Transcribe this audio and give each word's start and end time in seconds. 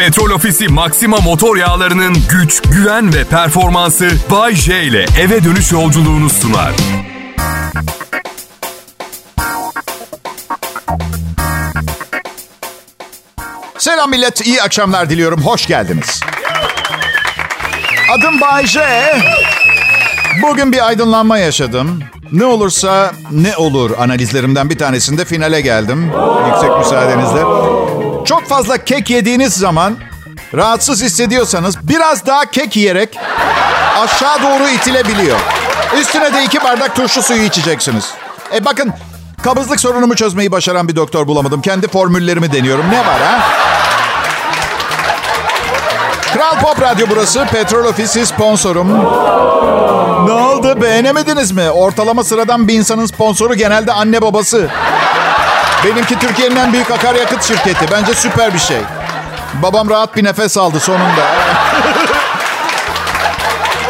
Petrol 0.00 0.30
Ofisi 0.30 0.68
Maxima 0.68 1.16
motor 1.16 1.56
yağlarının 1.56 2.16
güç, 2.30 2.62
güven 2.62 3.14
ve 3.14 3.24
performansı 3.24 4.10
Bay 4.30 4.54
J 4.54 4.82
ile 4.82 5.06
eve 5.20 5.44
dönüş 5.44 5.72
yolculuğunu 5.72 6.30
sunar. 6.30 6.72
Selam 13.78 14.10
millet, 14.10 14.46
iyi 14.46 14.62
akşamlar 14.62 15.10
diliyorum. 15.10 15.42
Hoş 15.42 15.66
geldiniz. 15.66 16.20
Adım 18.18 18.40
Bay 18.40 18.66
J. 18.66 18.80
Bugün 20.42 20.72
bir 20.72 20.86
aydınlanma 20.86 21.38
yaşadım. 21.38 22.02
Ne 22.32 22.44
olursa 22.44 23.12
ne 23.30 23.56
olur 23.56 23.90
analizlerimden 23.98 24.70
bir 24.70 24.78
tanesinde 24.78 25.24
finale 25.24 25.60
geldim. 25.60 26.12
Yüksek 26.46 26.78
müsaadenizle. 26.78 27.79
Çok 28.24 28.44
fazla 28.48 28.84
kek 28.84 29.10
yediğiniz 29.10 29.54
zaman 29.54 29.96
rahatsız 30.54 31.02
hissediyorsanız 31.02 31.88
biraz 31.88 32.26
daha 32.26 32.44
kek 32.50 32.76
yiyerek 32.76 33.18
aşağı 33.98 34.42
doğru 34.42 34.68
itilebiliyor. 34.68 35.38
Üstüne 36.00 36.34
de 36.34 36.44
iki 36.44 36.62
bardak 36.64 36.96
turşu 36.96 37.22
suyu 37.22 37.42
içeceksiniz. 37.42 38.14
E 38.54 38.64
bakın 38.64 38.92
kabızlık 39.42 39.80
sorunumu 39.80 40.14
çözmeyi 40.14 40.52
başaran 40.52 40.88
bir 40.88 40.96
doktor 40.96 41.26
bulamadım. 41.26 41.62
Kendi 41.62 41.88
formüllerimi 41.88 42.52
deniyorum. 42.52 42.84
Ne 42.90 42.98
var 42.98 43.20
ha? 43.20 43.40
Kral 46.34 46.60
Pop 46.60 46.82
Radyo 46.82 47.06
burası. 47.10 47.46
Petrol 47.52 47.84
Ofisi 47.84 48.26
sponsorum. 48.26 48.88
Ne 50.26 50.32
oldu 50.32 50.82
beğenemediniz 50.82 51.52
mi? 51.52 51.70
Ortalama 51.70 52.24
sıradan 52.24 52.68
bir 52.68 52.74
insanın 52.74 53.06
sponsoru 53.06 53.54
genelde 53.54 53.92
anne 53.92 54.22
babası. 54.22 54.70
Benimki 55.84 56.18
Türkiye'nin 56.18 56.56
en 56.56 56.72
büyük 56.72 56.90
akaryakıt 56.90 57.42
şirketi. 57.42 57.86
Bence 57.92 58.14
süper 58.14 58.54
bir 58.54 58.58
şey. 58.58 58.80
Babam 59.62 59.90
rahat 59.90 60.16
bir 60.16 60.24
nefes 60.24 60.58
aldı 60.58 60.80
sonunda. 60.80 61.26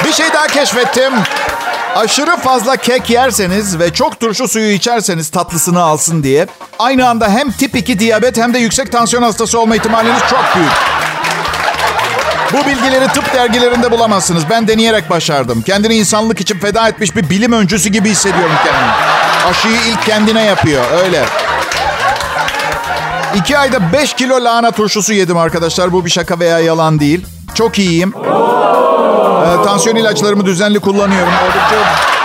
bir 0.04 0.12
şey 0.12 0.32
daha 0.32 0.46
keşfettim. 0.46 1.12
Aşırı 1.96 2.36
fazla 2.36 2.76
kek 2.76 3.10
yerseniz 3.10 3.78
ve 3.78 3.92
çok 3.92 4.20
turşu 4.20 4.48
suyu 4.48 4.70
içerseniz 4.70 5.30
tatlısını 5.30 5.82
alsın 5.82 6.22
diye 6.22 6.46
aynı 6.78 7.08
anda 7.08 7.28
hem 7.28 7.52
tip 7.52 7.76
2 7.76 7.98
diyabet 7.98 8.38
hem 8.38 8.54
de 8.54 8.58
yüksek 8.58 8.92
tansiyon 8.92 9.22
hastası 9.22 9.60
olma 9.60 9.76
ihtimaliniz 9.76 10.20
çok 10.30 10.44
büyük. 10.56 10.72
Bu 12.52 12.66
bilgileri 12.66 13.08
tıp 13.08 13.34
dergilerinde 13.34 13.90
bulamazsınız. 13.90 14.42
Ben 14.50 14.68
deneyerek 14.68 15.10
başardım. 15.10 15.62
Kendini 15.62 15.94
insanlık 15.94 16.40
için 16.40 16.58
feda 16.58 16.88
etmiş 16.88 17.16
bir 17.16 17.30
bilim 17.30 17.52
öncüsü 17.52 17.88
gibi 17.88 18.10
hissediyorum 18.10 18.56
kendimi. 18.64 18.92
Aşıyı 19.50 19.92
ilk 19.92 20.06
kendine 20.06 20.42
yapıyor. 20.42 20.84
Öyle. 21.04 21.24
İki 23.34 23.58
ayda 23.58 23.92
5 23.92 24.14
kilo 24.14 24.44
lahana 24.44 24.70
turşusu 24.70 25.12
yedim 25.12 25.36
arkadaşlar. 25.36 25.92
Bu 25.92 26.04
bir 26.04 26.10
şaka 26.10 26.38
veya 26.38 26.58
yalan 26.58 27.00
değil. 27.00 27.26
Çok 27.54 27.78
iyiyim. 27.78 28.14
Ee, 28.16 29.64
tansiyon 29.64 29.96
ilaçlarımı 29.96 30.46
düzenli 30.46 30.80
kullanıyorum. 30.80 31.32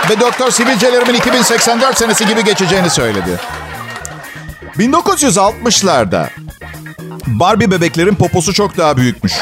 Ve 0.10 0.20
doktor 0.20 0.52
sivilcelerimin 0.52 1.14
2084 1.14 1.98
senesi 1.98 2.28
gibi 2.28 2.44
geçeceğini 2.44 2.90
söyledi. 2.90 3.40
1960'larda 4.78 6.28
Barbie 7.28 7.72
bebeklerin 7.72 8.16
poposu 8.16 8.54
çok 8.54 8.78
daha 8.78 8.98
büyükmüş. 8.98 9.34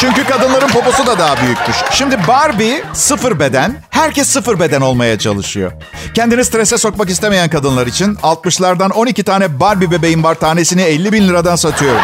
Çünkü 0.00 0.24
kadınların 0.24 0.68
poposu 0.68 1.06
da 1.06 1.18
daha 1.18 1.36
büyükmüş. 1.36 1.76
Şimdi 1.92 2.18
Barbie 2.28 2.82
sıfır 2.92 3.38
beden, 3.40 3.82
herkes 3.90 4.28
sıfır 4.28 4.60
beden 4.60 4.80
olmaya 4.80 5.18
çalışıyor. 5.18 5.72
Kendini 6.14 6.44
strese 6.44 6.78
sokmak 6.78 7.10
istemeyen 7.10 7.50
kadınlar 7.50 7.86
için 7.86 8.14
60'lardan 8.14 8.92
12 8.92 9.22
tane 9.22 9.60
Barbie 9.60 9.90
bebeğim 9.90 10.24
var 10.24 10.34
tanesini 10.34 10.82
50 10.82 11.12
bin 11.12 11.28
liradan 11.28 11.56
satıyorum. 11.56 12.00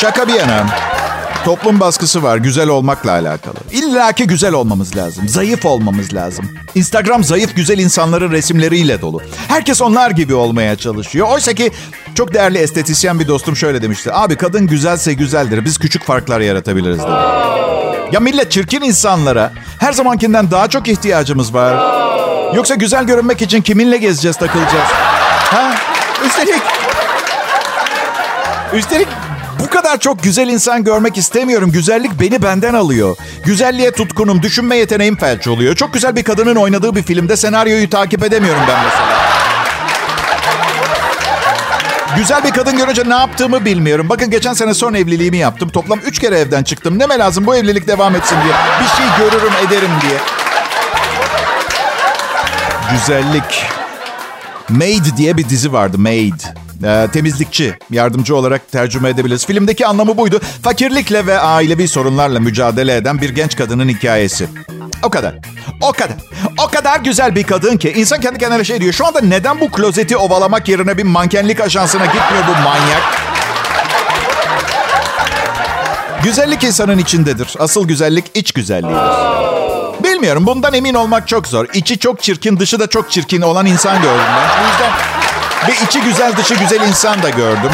Şaka 0.00 0.28
bir 0.28 0.34
yana. 0.34 0.66
Toplum 1.44 1.80
baskısı 1.80 2.22
var 2.22 2.36
güzel 2.36 2.68
olmakla 2.68 3.10
alakalı. 3.10 3.54
İlla 3.72 4.12
ki 4.12 4.26
güzel 4.26 4.52
olmamız 4.52 4.96
lazım. 4.96 5.28
Zayıf 5.28 5.64
olmamız 5.64 6.14
lazım. 6.14 6.44
Instagram 6.74 7.24
zayıf 7.24 7.56
güzel 7.56 7.78
insanların 7.78 8.32
resimleriyle 8.32 9.00
dolu. 9.00 9.22
Herkes 9.48 9.82
onlar 9.82 10.10
gibi 10.10 10.34
olmaya 10.34 10.76
çalışıyor. 10.76 11.28
Oysa 11.30 11.54
ki 11.54 11.72
çok 12.14 12.34
değerli 12.34 12.58
estetisyen 12.58 13.20
bir 13.20 13.28
dostum 13.28 13.56
şöyle 13.56 13.82
demişti. 13.82 14.10
Abi 14.12 14.36
kadın 14.36 14.66
güzelse 14.66 15.12
güzeldir. 15.12 15.64
Biz 15.64 15.78
küçük 15.78 16.04
farklar 16.04 16.40
yaratabiliriz 16.40 16.98
dedi. 16.98 17.10
Ya 18.12 18.20
millet 18.20 18.50
çirkin 18.50 18.82
insanlara 18.82 19.52
her 19.80 19.92
zamankinden 19.92 20.50
daha 20.50 20.68
çok 20.68 20.88
ihtiyacımız 20.88 21.54
var. 21.54 22.04
Yoksa 22.54 22.74
güzel 22.74 23.04
görünmek 23.04 23.42
için 23.42 23.62
kiminle 23.62 23.96
gezeceğiz, 23.96 24.36
takılacağız? 24.36 24.88
Ha? 25.50 25.74
Üstelik... 26.26 26.62
Üstelik 28.74 29.08
bu 29.60 29.70
kadar 29.70 29.98
çok 30.00 30.22
güzel 30.22 30.48
insan 30.48 30.84
görmek 30.84 31.16
istemiyorum. 31.18 31.72
Güzellik 31.72 32.20
beni 32.20 32.42
benden 32.42 32.74
alıyor. 32.74 33.16
Güzelliğe 33.44 33.90
tutkunum, 33.90 34.42
düşünme 34.42 34.76
yeteneğim 34.76 35.16
felç 35.16 35.48
oluyor. 35.48 35.76
Çok 35.76 35.94
güzel 35.94 36.16
bir 36.16 36.22
kadının 36.22 36.56
oynadığı 36.56 36.94
bir 36.96 37.02
filmde 37.02 37.36
senaryoyu 37.36 37.90
takip 37.90 38.24
edemiyorum 38.24 38.62
ben 38.68 38.84
mesela. 38.84 39.03
Güzel 42.16 42.44
bir 42.44 42.50
kadın 42.50 42.76
görünce 42.76 43.02
ne 43.08 43.14
yaptığımı 43.14 43.64
bilmiyorum. 43.64 44.08
Bakın 44.08 44.30
geçen 44.30 44.52
sene 44.52 44.74
son 44.74 44.94
evliliğimi 44.94 45.36
yaptım. 45.36 45.68
Toplam 45.68 45.98
üç 45.98 46.18
kere 46.18 46.38
evden 46.38 46.62
çıktım. 46.62 46.98
Neme 46.98 47.18
lazım 47.18 47.46
bu 47.46 47.56
evlilik 47.56 47.86
devam 47.88 48.16
etsin 48.16 48.36
diye. 48.44 48.54
Bir 48.80 48.96
şey 48.96 49.06
görürüm 49.18 49.52
ederim 49.68 49.90
diye. 50.02 50.18
Güzellik. 52.92 53.66
Maid 54.68 55.16
diye 55.16 55.36
bir 55.36 55.48
dizi 55.48 55.72
vardı. 55.72 55.98
Maid. 55.98 56.40
Ee, 56.84 57.08
temizlikçi, 57.12 57.74
yardımcı 57.90 58.36
olarak 58.36 58.72
tercüme 58.72 59.08
edebiliriz. 59.08 59.46
Filmdeki 59.46 59.86
anlamı 59.86 60.16
buydu. 60.16 60.40
Fakirlikle 60.62 61.26
ve 61.26 61.38
ailevi 61.38 61.88
sorunlarla 61.88 62.40
mücadele 62.40 62.96
eden 62.96 63.20
bir 63.20 63.30
genç 63.30 63.56
kadının 63.56 63.88
hikayesi. 63.88 64.46
O 65.02 65.10
kadar. 65.10 65.34
O 65.80 65.92
kadar. 65.92 66.16
O 66.58 66.68
kadar 66.68 67.00
güzel 67.00 67.34
bir 67.34 67.42
kadın 67.42 67.76
ki 67.76 67.92
insan 67.96 68.20
kendi 68.20 68.38
kendine 68.38 68.64
şey 68.64 68.80
diyor. 68.80 68.92
Şu 68.92 69.06
anda 69.06 69.20
neden 69.20 69.60
bu 69.60 69.70
klozeti 69.70 70.16
ovalamak 70.16 70.68
yerine 70.68 70.98
bir 70.98 71.02
mankenlik 71.02 71.60
ajansına 71.60 72.04
gitmiyor 72.04 72.44
bu 72.48 72.52
manyak? 72.52 73.02
Güzellik 76.22 76.64
insanın 76.64 76.98
içindedir. 76.98 77.54
Asıl 77.58 77.88
güzellik 77.88 78.24
iç 78.34 78.52
güzelliğidir. 78.52 80.04
Bilmiyorum 80.04 80.46
bundan 80.46 80.74
emin 80.74 80.94
olmak 80.94 81.28
çok 81.28 81.46
zor. 81.46 81.66
İçi 81.74 81.98
çok 81.98 82.22
çirkin, 82.22 82.58
dışı 82.58 82.80
da 82.80 82.86
çok 82.86 83.10
çirkin 83.10 83.40
olan 83.42 83.66
insan 83.66 84.02
gördüm 84.02 84.24
ben. 84.36 84.64
O 84.64 84.68
yüzden 84.68 84.90
bir 85.68 85.86
içi 85.86 86.00
güzel, 86.00 86.36
dışı 86.36 86.54
güzel 86.54 86.80
insan 86.88 87.22
da 87.22 87.30
gördüm. 87.30 87.70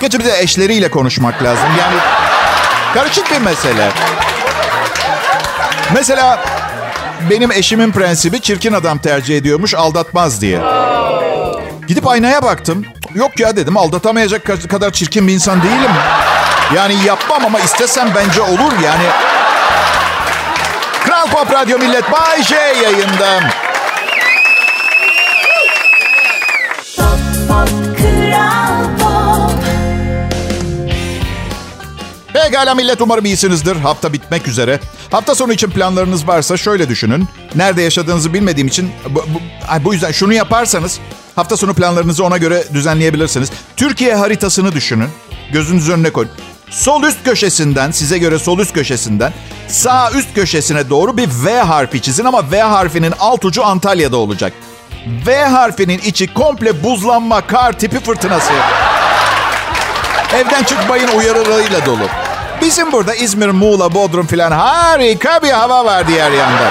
Gerçi 0.00 0.18
bir 0.18 0.24
de 0.24 0.40
eşleriyle 0.40 0.90
konuşmak 0.90 1.42
lazım. 1.42 1.68
Yani 1.78 1.96
karışık 2.94 3.30
bir 3.30 3.38
mesele. 3.38 3.88
Mesela 5.94 6.40
benim 7.30 7.52
eşimin 7.52 7.92
prensibi 7.92 8.40
çirkin 8.40 8.72
adam 8.72 8.98
tercih 8.98 9.36
ediyormuş 9.36 9.74
aldatmaz 9.74 10.40
diye. 10.40 10.60
Gidip 11.88 12.08
aynaya 12.08 12.42
baktım. 12.42 12.84
Yok 13.14 13.40
ya 13.40 13.56
dedim 13.56 13.76
aldatamayacak 13.76 14.68
kadar 14.70 14.90
çirkin 14.90 15.28
bir 15.28 15.32
insan 15.32 15.62
değilim. 15.62 15.90
Yani 16.76 16.94
yapmam 17.06 17.44
ama 17.46 17.60
istesem 17.60 18.08
bence 18.14 18.42
olur 18.42 18.72
yani. 18.84 19.04
Kral 21.04 21.26
Pop 21.26 21.52
Radyo 21.52 21.78
Millet 21.78 22.12
Bay 22.12 22.42
J 22.42 22.54
yayında. 22.56 23.40
Pekala 32.44 32.74
millet 32.74 33.00
umarım 33.00 33.24
iyisinizdir. 33.24 33.76
Hafta 33.76 34.12
bitmek 34.12 34.48
üzere. 34.48 34.80
Hafta 35.10 35.34
sonu 35.34 35.52
için 35.52 35.70
planlarınız 35.70 36.28
varsa 36.28 36.56
şöyle 36.56 36.88
düşünün. 36.88 37.28
Nerede 37.54 37.82
yaşadığınızı 37.82 38.34
bilmediğim 38.34 38.68
için 38.68 38.90
bu, 39.10 39.14
bu, 39.18 39.40
bu 39.84 39.94
yüzden 39.94 40.12
şunu 40.12 40.32
yaparsanız 40.32 41.00
hafta 41.36 41.56
sonu 41.56 41.74
planlarınızı 41.74 42.24
ona 42.24 42.38
göre 42.38 42.64
düzenleyebilirsiniz. 42.74 43.50
Türkiye 43.76 44.14
haritasını 44.14 44.72
düşünün. 44.72 45.08
Gözünüz 45.52 45.88
önüne 45.88 46.10
koyun. 46.10 46.30
Sol 46.70 47.02
üst 47.02 47.24
köşesinden, 47.24 47.90
size 47.90 48.18
göre 48.18 48.38
sol 48.38 48.58
üst 48.58 48.74
köşesinden 48.74 49.32
sağ 49.68 50.10
üst 50.10 50.34
köşesine 50.34 50.90
doğru 50.90 51.16
bir 51.16 51.28
V 51.44 51.60
harfi 51.60 52.02
çizin 52.02 52.24
ama 52.24 52.50
V 52.50 52.60
harfinin 52.60 53.14
alt 53.20 53.44
ucu 53.44 53.64
Antalya'da 53.64 54.16
olacak. 54.16 54.52
V 55.26 55.44
harfinin 55.44 55.98
içi 55.98 56.34
komple 56.34 56.84
buzlanma, 56.84 57.46
kar 57.46 57.78
tipi 57.78 58.00
fırtınası. 58.00 58.52
Evden 60.34 60.62
çıkmayın 60.62 61.08
uyarılarıyla 61.08 61.86
dolu. 61.86 62.29
Bizim 62.60 62.92
burada 62.92 63.14
İzmir, 63.14 63.48
Muğla, 63.48 63.94
Bodrum 63.94 64.26
filan 64.26 64.52
harika 64.52 65.42
bir 65.42 65.50
hava 65.50 65.84
var 65.84 66.08
diğer 66.08 66.30
yanda. 66.30 66.70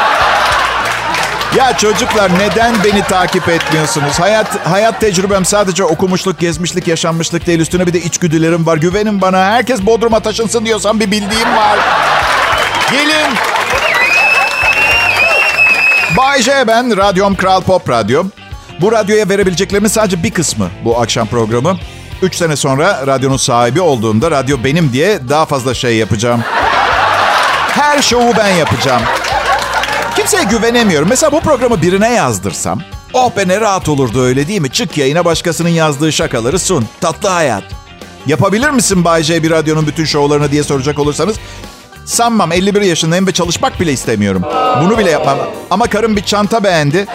Ya 1.58 1.78
çocuklar 1.78 2.32
neden 2.40 2.76
beni 2.84 3.04
takip 3.04 3.50
etmiyorsunuz? 3.50 4.20
Hayat 4.20 4.68
hayat 4.68 5.02
tecrübem 5.02 5.46
sadece 5.46 5.84
okumuşluk, 5.84 6.40
gezmişlik, 6.40 6.88
yaşanmışlık 6.88 7.48
değil. 7.48 7.60
Üstüne 7.60 7.88
bir 7.88 7.94
de 7.94 8.00
içgüdülerim 8.00 8.66
var. 8.66 8.78
Güvenin 8.78 9.22
bana. 9.22 9.46
Herkes 9.46 9.82
Bodrum'a 9.82 10.20
taşınsın 10.20 10.66
diyorsam 10.66 11.00
bir 11.00 11.12
bildiğim 11.12 11.56
var. 11.56 11.80
Gelin. 12.92 13.36
Bay 16.18 16.42
J 16.42 16.68
ben. 16.68 16.98
Radyom 16.98 17.36
Kral 17.36 17.62
Pop 17.62 17.90
Radyo. 17.90 18.24
Bu 18.82 18.92
radyoya 18.92 19.30
verebileceklerimin 19.30 19.90
sadece 19.90 20.24
bir 20.24 20.32
kısmı 20.32 20.70
bu 20.86 21.02
akşam 21.02 21.28
programı. 21.28 21.78
3 22.22 22.36
sene 22.36 22.56
sonra 22.56 23.08
radyonun 23.08 23.38
sahibi 23.38 23.82
olduğumda 23.82 24.32
radyo 24.32 24.58
benim 24.64 24.94
diye 24.94 25.20
daha 25.30 25.46
fazla 25.46 25.74
şey 25.74 25.96
yapacağım. 25.96 26.44
Her 27.72 28.02
şovu 28.02 28.34
ben 28.38 28.48
yapacağım. 28.48 29.02
Kimseye 30.16 30.44
güvenemiyorum. 30.44 31.10
Mesela 31.10 31.32
bu 31.32 31.40
programı 31.40 31.82
birine 31.82 32.14
yazdırsam. 32.14 32.82
Oh 33.14 33.38
be 33.38 33.48
ne 33.48 33.62
rahat 33.62 33.90
olurdu 33.90 34.24
öyle 34.24 34.48
değil 34.48 34.62
mi? 34.62 34.70
Çık 34.72 34.98
yayına 34.98 35.26
başkasının 35.26 35.70
yazdığı 35.70 36.12
şakaları 36.12 36.60
sun. 36.60 36.86
Tatlı 37.02 37.30
hayat. 37.30 37.64
Yapabilir 38.28 38.70
misin 38.70 39.06
Bay 39.06 39.24
J 39.24 39.44
bir 39.44 39.52
radyonun 39.52 39.88
bütün 39.88 40.06
şovlarını 40.06 40.52
diye 40.52 40.64
soracak 40.64 41.00
olursanız. 41.00 41.36
Sanmam 42.06 42.52
51 42.52 42.82
yaşındayım 42.82 43.28
ve 43.28 43.32
çalışmak 43.32 43.80
bile 43.80 43.92
istemiyorum. 43.94 44.42
Bunu 44.84 44.98
bile 44.98 45.12
yapmam. 45.12 45.38
Ama 45.70 45.88
karım 45.88 46.16
bir 46.16 46.24
çanta 46.24 46.64
beğendi. 46.64 47.06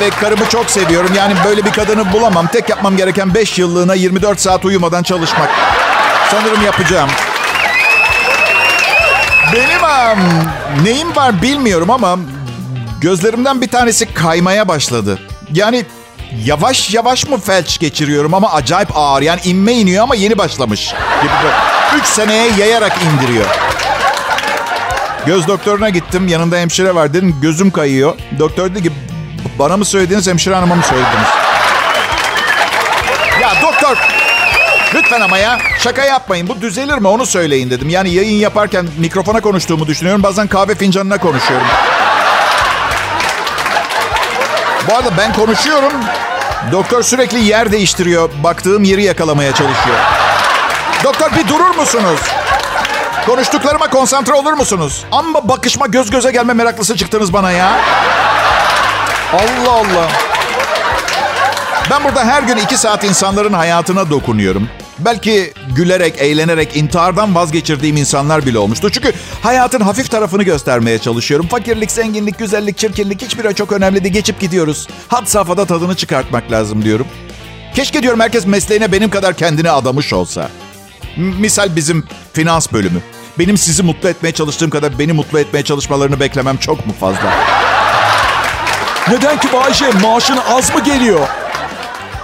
Ve 0.00 0.10
karımı 0.10 0.48
çok 0.48 0.70
seviyorum. 0.70 1.10
Yani 1.16 1.34
böyle 1.44 1.64
bir 1.64 1.72
kadını 1.72 2.12
bulamam. 2.12 2.46
Tek 2.46 2.68
yapmam 2.68 2.96
gereken 2.96 3.34
5 3.34 3.58
yıllığına 3.58 3.94
24 3.94 4.40
saat 4.40 4.64
uyumadan 4.64 5.02
çalışmak. 5.02 5.50
Sanırım 6.30 6.64
yapacağım. 6.64 7.10
Benim 9.52 9.82
um, 9.82 10.84
neyim 10.84 11.16
var 11.16 11.42
bilmiyorum 11.42 11.90
ama 11.90 12.18
gözlerimden 13.00 13.60
bir 13.60 13.68
tanesi 13.68 14.14
kaymaya 14.14 14.68
başladı. 14.68 15.18
Yani 15.52 15.84
yavaş 16.44 16.94
yavaş 16.94 17.26
mı 17.26 17.40
felç 17.40 17.78
geçiriyorum 17.78 18.34
ama 18.34 18.52
acayip 18.52 18.96
ağır. 18.96 19.22
Yani 19.22 19.40
inme 19.44 19.72
iniyor 19.72 20.02
ama 20.02 20.14
yeni 20.14 20.38
başlamış. 20.38 20.94
Gibi 21.22 21.32
3 22.00 22.06
seneye 22.06 22.50
yayarak 22.58 22.92
indiriyor. 23.02 23.46
Göz 25.26 25.48
doktoruna 25.48 25.88
gittim. 25.88 26.28
Yanında 26.28 26.56
hemşire 26.56 26.94
var. 26.94 27.14
Dedim 27.14 27.36
gözüm 27.42 27.70
kayıyor. 27.70 28.14
Doktor 28.38 28.70
dedi 28.70 28.82
ki 28.82 28.92
bana 29.58 29.76
mı 29.76 29.84
söylediğiniz 29.84 30.26
hemşire 30.26 30.54
hanıma 30.54 30.74
mı 30.74 30.82
söylediniz? 30.82 31.28
Ya 33.42 33.52
doktor 33.62 33.96
Lütfen 34.94 35.20
ama 35.20 35.38
ya 35.38 35.58
şaka 35.78 36.04
yapmayın. 36.04 36.48
Bu 36.48 36.60
düzelir 36.60 36.98
mi 36.98 37.08
onu 37.08 37.26
söyleyin 37.26 37.70
dedim. 37.70 37.88
Yani 37.88 38.10
yayın 38.10 38.38
yaparken 38.38 38.86
mikrofona 38.98 39.40
konuştuğumu 39.40 39.86
düşünüyorum. 39.86 40.22
Bazen 40.22 40.46
kahve 40.46 40.74
fincanına 40.74 41.18
konuşuyorum. 41.18 41.66
Bu 44.88 44.94
arada 44.94 45.10
ben 45.18 45.32
konuşuyorum. 45.32 45.92
Doktor 46.72 47.02
sürekli 47.02 47.44
yer 47.44 47.72
değiştiriyor. 47.72 48.30
Baktığım 48.42 48.84
yeri 48.84 49.02
yakalamaya 49.02 49.54
çalışıyor. 49.54 49.96
Doktor 51.04 51.30
bir 51.36 51.48
durur 51.48 51.74
musunuz? 51.74 52.20
Konuştuklarıma 53.26 53.90
konsantre 53.90 54.32
olur 54.32 54.52
musunuz? 54.52 55.04
Amma 55.12 55.48
bakışma 55.48 55.86
göz 55.86 56.10
göze 56.10 56.30
gelme 56.30 56.52
meraklısı 56.52 56.96
çıktınız 56.96 57.32
bana 57.32 57.50
ya. 57.50 57.80
Allah 59.34 59.72
Allah. 59.72 60.08
Ben 61.90 62.04
burada 62.04 62.24
her 62.24 62.42
gün 62.42 62.56
iki 62.56 62.76
saat 62.76 63.04
insanların 63.04 63.52
hayatına 63.52 64.10
dokunuyorum. 64.10 64.68
Belki 64.98 65.52
gülerek, 65.76 66.14
eğlenerek 66.18 66.76
intihardan 66.76 67.34
vazgeçirdiğim 67.34 67.96
insanlar 67.96 68.46
bile 68.46 68.58
olmuştu. 68.58 68.90
Çünkü 68.90 69.12
hayatın 69.42 69.80
hafif 69.80 70.10
tarafını 70.10 70.42
göstermeye 70.42 70.98
çalışıyorum. 70.98 71.46
Fakirlik, 71.46 71.90
zenginlik, 71.90 72.38
güzellik, 72.38 72.78
çirkinlik 72.78 73.22
hiçbiri 73.22 73.54
çok 73.54 73.72
önemli 73.72 74.04
değil. 74.04 74.14
Geçip 74.14 74.40
gidiyoruz. 74.40 74.88
Had 75.08 75.26
safhada 75.26 75.64
tadını 75.64 75.94
çıkartmak 75.94 76.52
lazım 76.52 76.84
diyorum. 76.84 77.06
Keşke 77.74 78.02
diyorum 78.02 78.20
herkes 78.20 78.46
mesleğine 78.46 78.92
benim 78.92 79.10
kadar 79.10 79.34
kendini 79.34 79.70
adamış 79.70 80.12
olsa. 80.12 80.48
Misal 81.16 81.76
bizim 81.76 82.04
finans 82.32 82.72
bölümü. 82.72 83.00
Benim 83.38 83.58
sizi 83.58 83.82
mutlu 83.82 84.08
etmeye 84.08 84.32
çalıştığım 84.32 84.70
kadar 84.70 84.98
beni 84.98 85.12
mutlu 85.12 85.38
etmeye 85.40 85.62
çalışmalarını 85.62 86.20
beklemem 86.20 86.56
çok 86.56 86.86
mu 86.86 86.92
fazla? 87.00 87.34
Neden 89.10 89.40
ki 89.40 89.48
Bayşe 89.52 89.90
maaşın 89.90 90.38
az 90.48 90.74
mı 90.74 90.84
geliyor? 90.84 91.28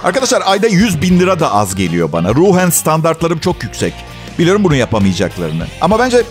Arkadaşlar 0.03 0.43
ayda 0.45 0.67
100 0.67 1.01
bin 1.01 1.19
lira 1.19 1.39
da 1.39 1.53
az 1.53 1.75
geliyor 1.75 2.11
bana. 2.11 2.29
Ruhen 2.29 2.69
standartlarım 2.69 3.39
çok 3.39 3.63
yüksek. 3.63 3.93
Biliyorum 4.39 4.63
bunu 4.63 4.75
yapamayacaklarını. 4.75 5.65
Ama 5.81 5.99
bence 5.99 6.23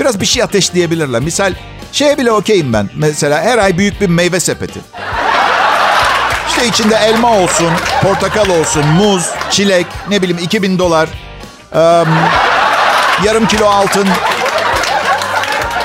biraz 0.00 0.20
bir 0.20 0.26
şey 0.26 0.42
ateşleyebilirler. 0.42 1.20
Misal 1.20 1.54
şeye 1.92 2.18
bile 2.18 2.32
okeyim 2.32 2.72
ben. 2.72 2.90
Mesela 2.96 3.42
her 3.42 3.58
ay 3.58 3.78
büyük 3.78 4.00
bir 4.00 4.08
meyve 4.08 4.40
sepeti. 4.40 4.80
İşte 6.48 6.66
içinde 6.66 6.94
elma 6.96 7.30
olsun, 7.38 7.70
portakal 8.02 8.48
olsun, 8.48 8.86
muz, 8.86 9.30
çilek, 9.50 9.86
ne 10.08 10.22
bileyim 10.22 10.38
2000 10.42 10.78
dolar, 10.78 11.08
um, 11.74 12.08
yarım 13.24 13.46
kilo 13.46 13.66
altın. 13.66 14.08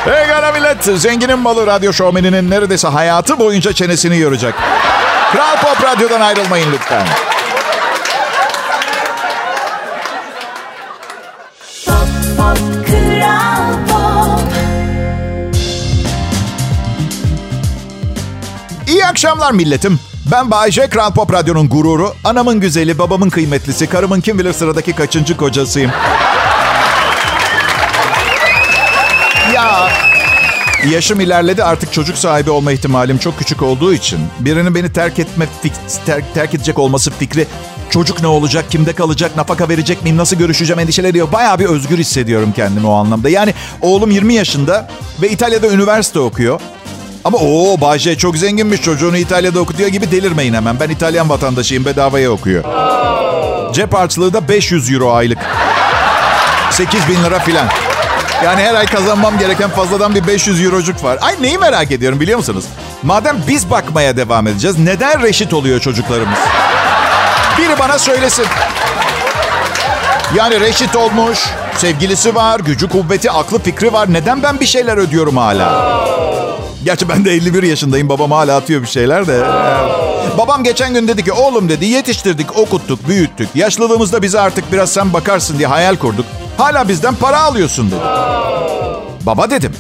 Hey 0.08 0.28
gana 0.28 0.52
millet, 0.52 0.84
zenginin 1.02 1.40
malı 1.40 1.68
radyo 1.68 1.94
şovmeninin 1.94 2.50
neredeyse 2.50 2.88
hayatı 2.88 3.40
boyunca 3.40 3.74
çenesini 3.74 4.18
yoracak. 4.20 4.56
Kral 5.32 5.56
Pop 5.56 5.84
Radyo'dan 5.84 6.22
ayrılmayın 6.22 6.72
lütfen. 6.72 7.08
İyi 18.88 19.06
akşamlar 19.06 19.52
milletim. 19.52 20.00
Ben 20.32 20.52
Bayece 20.52 20.90
Kral 20.90 21.14
Pop 21.14 21.34
Radyo'nun 21.34 21.70
gururu, 21.70 22.14
anamın 22.24 22.60
güzeli, 22.60 23.00
babamın 23.00 23.30
kıymetlisi, 23.30 23.90
karımın 23.90 24.22
kim 24.22 24.40
bilir 24.40 24.54
sıradaki 24.54 24.94
kaçıncı 24.94 25.38
kocasıyım. 25.38 25.92
Ya 29.58 29.90
yaşım 30.92 31.20
ilerledi 31.20 31.64
artık 31.64 31.94
çocuk 31.94 32.18
sahibi 32.18 32.52
olma 32.52 32.72
ihtimalim 32.72 33.18
çok 33.18 33.38
küçük 33.40 33.62
olduğu 33.62 33.94
için 33.94 34.20
birinin 34.40 34.76
beni 34.76 34.94
terk 34.94 35.20
etme 35.20 35.46
fik- 35.64 36.06
ter- 36.06 36.34
terk 36.34 36.54
edecek 36.54 36.80
olması 36.80 37.12
fikri 37.12 37.48
çocuk 37.90 38.22
ne 38.22 38.28
olacak, 38.28 38.66
kimde 38.72 38.94
kalacak, 38.94 39.36
nafaka 39.36 39.70
verecek 39.70 40.04
miyim, 40.04 40.18
nasıl 40.18 40.36
görüşeceğim 40.36 40.80
endişeleri 40.80 41.18
yok. 41.18 41.34
Bayağı 41.34 41.60
bir 41.60 41.66
özgür 41.66 41.98
hissediyorum 41.98 42.54
kendimi 42.56 42.88
o 42.88 42.94
anlamda. 42.94 43.30
Yani 43.30 43.54
oğlum 43.82 44.12
20 44.12 44.34
yaşında 44.34 44.88
ve 45.22 45.30
İtalya'da 45.30 45.68
üniversite 45.68 46.20
okuyor. 46.20 46.60
Ama 47.26 47.38
o 47.38 47.82
Bayce 47.82 48.18
çok 48.18 48.38
zenginmiş 48.38 48.82
çocuğunu 48.82 49.18
İtalya'da 49.18 49.60
okutuyor 49.60 49.90
gibi 49.90 50.12
delirmeyin 50.12 50.54
hemen. 50.54 50.80
Ben 50.80 50.90
İtalyan 50.90 51.30
vatandaşıyım 51.30 51.86
bedavaya 51.86 52.32
okuyor. 52.32 52.64
Cep 53.74 53.94
harçlığı 53.94 54.34
da 54.34 54.48
500 54.48 54.92
euro 54.92 55.12
aylık. 55.14 55.40
8 56.72 57.00
bin 57.10 57.24
lira 57.24 57.40
filan. 57.40 57.68
Yani 58.44 58.62
her 58.62 58.76
ay 58.76 58.86
kazanmam 58.86 59.38
gereken 59.40 59.70
fazladan 59.70 60.16
bir 60.16 60.28
500 60.28 60.66
eurocuk 60.66 61.04
var. 61.04 61.18
Ay 61.22 61.36
neyi 61.42 61.58
merak 61.58 61.92
ediyorum 61.92 62.20
biliyor 62.20 62.38
musunuz? 62.38 62.66
Madem 63.04 63.38
biz 63.48 63.70
bakmaya 63.72 64.18
devam 64.18 64.48
edeceğiz, 64.48 64.80
neden 64.80 65.22
reşit 65.24 65.54
oluyor 65.54 65.80
çocuklarımız? 65.80 66.40
Biri 67.58 67.80
bana 67.80 68.00
söylesin. 68.00 68.46
Yani 70.36 70.60
reşit 70.60 70.96
olmuş, 70.96 71.40
sevgilisi 71.78 72.36
var, 72.36 72.60
gücü 72.60 72.90
kuvveti, 72.90 73.32
aklı 73.32 73.60
fikri 73.60 73.94
var. 73.94 74.14
Neden 74.14 74.44
ben 74.44 74.60
bir 74.60 74.66
şeyler 74.66 74.98
ödüyorum 74.98 75.38
hala? 75.38 75.98
Gerçi 76.84 77.10
ben 77.10 77.26
de 77.26 77.32
51 77.32 77.64
yaşındayım. 77.64 78.10
Babam 78.10 78.32
hala 78.32 78.58
atıyor 78.58 78.82
bir 78.82 78.88
şeyler 78.88 79.28
de. 79.28 79.42
Babam 80.38 80.64
geçen 80.64 80.94
gün 80.94 81.08
dedi 81.08 81.24
ki 81.24 81.32
oğlum 81.32 81.70
dedi 81.70 81.86
yetiştirdik, 81.86 82.58
okuttuk, 82.58 83.08
büyüttük. 83.08 83.50
Yaşlılığımızda 83.56 84.22
bize 84.22 84.40
artık 84.40 84.72
biraz 84.72 84.92
sen 84.92 85.14
bakarsın 85.14 85.58
diye 85.58 85.68
hayal 85.68 85.96
kurduk. 85.96 86.26
Hala 86.58 86.88
bizden 86.88 87.16
para 87.16 87.42
alıyorsun 87.42 87.92
dedi. 87.92 88.00
Baba 89.22 89.50
dedim. 89.50 89.74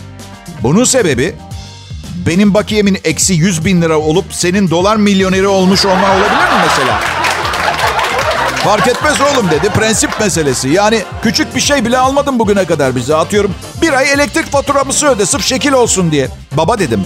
Bunun 0.63 0.83
sebebi 0.83 1.35
benim 2.25 2.53
bakiyemin 2.53 2.99
eksi 3.03 3.33
100 3.33 3.65
bin 3.65 3.81
lira 3.81 3.97
olup 3.99 4.25
senin 4.31 4.69
dolar 4.69 4.95
milyoneri 4.95 5.47
olmuş 5.47 5.85
olman 5.85 6.11
olabilir 6.11 6.29
mi 6.29 6.61
mesela? 6.67 6.99
Fark 8.63 8.87
etmez 8.87 9.21
oğlum 9.21 9.51
dedi. 9.51 9.69
Prensip 9.69 10.19
meselesi. 10.19 10.69
Yani 10.69 11.03
küçük 11.23 11.55
bir 11.55 11.61
şey 11.61 11.85
bile 11.85 11.97
almadım 11.97 12.39
bugüne 12.39 12.65
kadar 12.65 12.95
bize. 12.95 13.15
Atıyorum 13.15 13.55
bir 13.81 13.93
ay 13.93 14.11
elektrik 14.11 14.51
faturamızı 14.51 15.07
öde 15.07 15.25
sırf 15.25 15.45
şekil 15.45 15.71
olsun 15.71 16.11
diye. 16.11 16.27
Baba 16.51 16.79
dedim. 16.79 17.05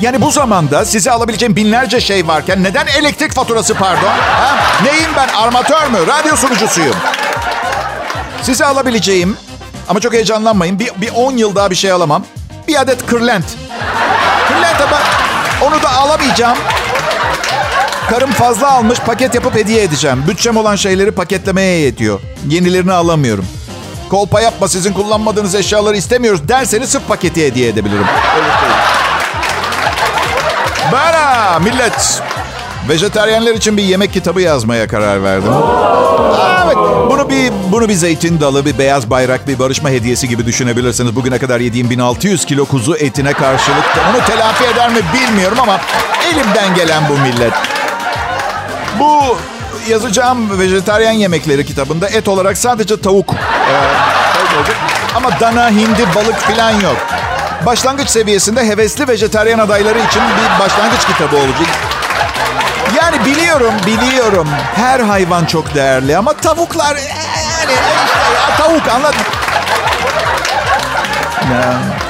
Yani 0.00 0.20
bu 0.22 0.30
zamanda 0.30 0.84
size 0.84 1.10
alabileceğim 1.10 1.56
binlerce 1.56 2.00
şey 2.00 2.26
varken 2.28 2.62
neden 2.62 2.86
elektrik 2.86 3.32
faturası 3.32 3.74
pardon? 3.74 4.08
Ha? 4.08 4.56
Neyim 4.84 5.10
ben 5.16 5.28
armatör 5.28 5.86
mü? 5.86 5.98
Radyo 6.06 6.36
sunucusuyum. 6.36 6.94
Size 8.42 8.64
alabileceğim 8.64 9.36
ama 9.88 10.00
çok 10.00 10.12
heyecanlanmayın. 10.12 10.78
Bir, 10.78 10.90
bir 11.00 11.10
10 11.14 11.36
yıl 11.36 11.54
daha 11.54 11.70
bir 11.70 11.74
şey 11.74 11.92
alamam. 11.92 12.24
Bir 12.68 12.80
adet 12.80 13.06
kırlent. 13.06 13.44
Kırlent 14.48 14.80
ama 14.80 14.98
onu 15.62 15.82
da 15.82 15.92
alamayacağım. 15.92 16.58
Karım 18.10 18.30
fazla 18.30 18.70
almış 18.70 18.98
paket 18.98 19.34
yapıp 19.34 19.54
hediye 19.54 19.82
edeceğim. 19.82 20.24
Bütçem 20.28 20.56
olan 20.56 20.76
şeyleri 20.76 21.10
paketlemeye 21.10 21.78
yetiyor. 21.80 22.20
Yenilerini 22.48 22.92
alamıyorum. 22.92 23.46
Kolpa 24.10 24.40
yapma 24.40 24.68
sizin 24.68 24.92
kullanmadığınız 24.92 25.54
eşyaları 25.54 25.96
istemiyoruz 25.96 26.48
derseniz 26.48 26.88
sırf 26.90 27.08
paketi 27.08 27.46
hediye 27.46 27.68
edebilirim. 27.68 28.06
Bana 30.92 31.58
millet. 31.58 32.22
Vejeteryenler 32.88 33.54
için 33.54 33.76
bir 33.76 33.82
yemek 33.82 34.12
kitabı 34.12 34.40
yazmaya 34.40 34.88
karar 34.88 35.22
verdim. 35.22 35.52
Bir 37.30 37.52
bunu 37.72 37.88
bir 37.88 37.94
zeytin 37.94 38.40
dalı, 38.40 38.64
bir 38.64 38.78
beyaz 38.78 39.10
bayrak, 39.10 39.48
bir 39.48 39.58
barışma 39.58 39.90
hediyesi 39.90 40.28
gibi 40.28 40.46
düşünebilirsiniz. 40.46 41.16
Bugüne 41.16 41.38
kadar 41.38 41.60
yediğim 41.60 41.90
1600 41.90 42.44
kilo 42.44 42.64
kuzu 42.64 42.96
etine 42.96 43.32
karşılık 43.32 43.84
onu 44.10 44.24
telafi 44.26 44.64
eder 44.64 44.90
mi 44.90 45.00
bilmiyorum 45.14 45.58
ama 45.62 45.80
elimden 46.32 46.74
gelen 46.74 47.02
bu 47.08 47.18
millet. 47.18 47.52
Bu 48.98 49.36
yazacağım 49.88 50.58
vejetaryen 50.58 51.12
yemekleri 51.12 51.66
kitabında 51.66 52.08
et 52.08 52.28
olarak 52.28 52.58
sadece 52.58 53.00
tavuk. 53.00 53.34
Ee, 53.34 53.76
ama 55.14 55.40
dana, 55.40 55.70
hindi, 55.70 56.06
balık 56.14 56.38
falan 56.38 56.70
yok. 56.70 56.96
Başlangıç 57.66 58.08
seviyesinde 58.08 58.66
hevesli 58.66 59.08
vejetaryen 59.08 59.58
adayları 59.58 59.98
için 59.98 60.22
bir 60.22 60.64
başlangıç 60.64 61.06
kitabı 61.06 61.36
olacak. 61.36 61.68
Yani 62.96 63.24
biliyorum, 63.24 63.74
biliyorum. 63.86 64.48
Her 64.74 65.00
hayvan 65.00 65.44
çok 65.44 65.74
değerli 65.74 66.16
ama 66.16 66.32
tavuklar... 66.32 66.96
Yani 66.96 67.72
tavuk 68.58 68.88
anladın. 68.88 69.20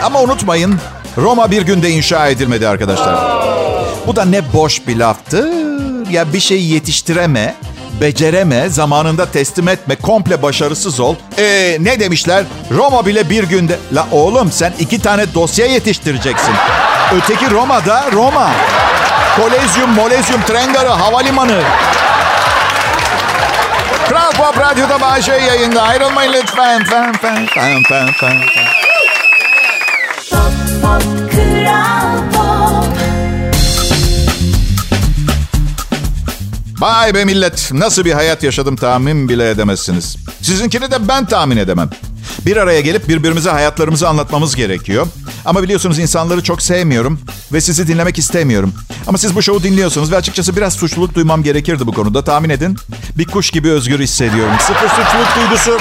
Ama 0.04 0.20
unutmayın, 0.20 0.80
Roma 1.18 1.50
bir 1.50 1.62
günde 1.62 1.90
inşa 1.90 2.28
edilmedi 2.28 2.68
arkadaşlar. 2.68 3.18
Bu 4.06 4.16
da 4.16 4.24
ne 4.24 4.52
boş 4.52 4.86
bir 4.86 4.96
laftı. 4.96 5.50
Ya 6.10 6.32
bir 6.32 6.40
şeyi 6.40 6.72
yetiştireme, 6.72 7.54
becereme, 8.00 8.68
zamanında 8.68 9.26
teslim 9.26 9.68
etme, 9.68 9.96
komple 9.96 10.42
başarısız 10.42 11.00
ol. 11.00 11.14
Ee, 11.38 11.76
ne 11.80 12.00
demişler? 12.00 12.44
Roma 12.76 13.06
bile 13.06 13.30
bir 13.30 13.44
günde... 13.44 13.78
La 13.94 14.06
oğlum 14.12 14.52
sen 14.52 14.72
iki 14.78 15.02
tane 15.02 15.34
dosya 15.34 15.66
yetiştireceksin. 15.66 16.54
Öteki 17.16 17.50
Roma'da 17.50 18.04
Roma. 18.12 18.50
Kolezyum, 19.36 19.90
molezyum, 19.90 20.42
tren 20.42 20.72
garı, 20.72 20.88
havalimanı. 20.88 21.62
Kral 24.08 24.32
Pop 24.32 24.58
Radyo'da 24.58 25.00
Bahçe 25.00 25.32
yayında. 25.32 25.82
Ayrılmayın 25.82 26.32
lütfen. 26.32 26.84
Fen, 26.84 27.12
fen, 27.12 27.46
fen, 27.46 27.82
fen, 27.82 28.12
fen. 28.12 28.40
Pop, 30.30 30.52
pop, 30.82 31.02
kral 31.32 32.18
pop. 32.32 32.96
Vay 36.78 37.14
be 37.14 37.24
millet. 37.24 37.72
Nasıl 37.72 38.04
bir 38.04 38.12
hayat 38.12 38.42
yaşadım 38.42 38.76
tahmin 38.76 39.28
bile 39.28 39.50
edemezsiniz. 39.50 40.16
Sizinkini 40.42 40.90
de 40.90 41.08
ben 41.08 41.26
tahmin 41.26 41.56
edemem. 41.56 41.90
Bir 42.46 42.56
araya 42.56 42.80
gelip 42.80 43.08
birbirimize 43.08 43.50
hayatlarımızı 43.50 44.08
anlatmamız 44.08 44.56
gerekiyor. 44.56 45.06
Ama 45.44 45.62
biliyorsunuz 45.62 45.98
insanları 45.98 46.42
çok 46.42 46.62
sevmiyorum 46.62 47.20
ve 47.52 47.60
sizi 47.60 47.88
dinlemek 47.88 48.18
istemiyorum. 48.18 48.74
Ama 49.06 49.18
siz 49.18 49.36
bu 49.36 49.42
şovu 49.42 49.62
dinliyorsunuz 49.62 50.12
ve 50.12 50.16
açıkçası 50.16 50.56
biraz 50.56 50.74
suçluluk 50.74 51.14
duymam 51.14 51.42
gerekirdi 51.42 51.86
bu 51.86 51.92
konuda. 51.92 52.24
Tahmin 52.24 52.50
edin. 52.50 52.76
Bir 53.18 53.24
kuş 53.26 53.50
gibi 53.50 53.70
özgür 53.70 54.00
hissediyorum. 54.00 54.54
Sıfır 54.60 54.88
suçluluk 54.88 55.28
duygusu. 55.36 55.78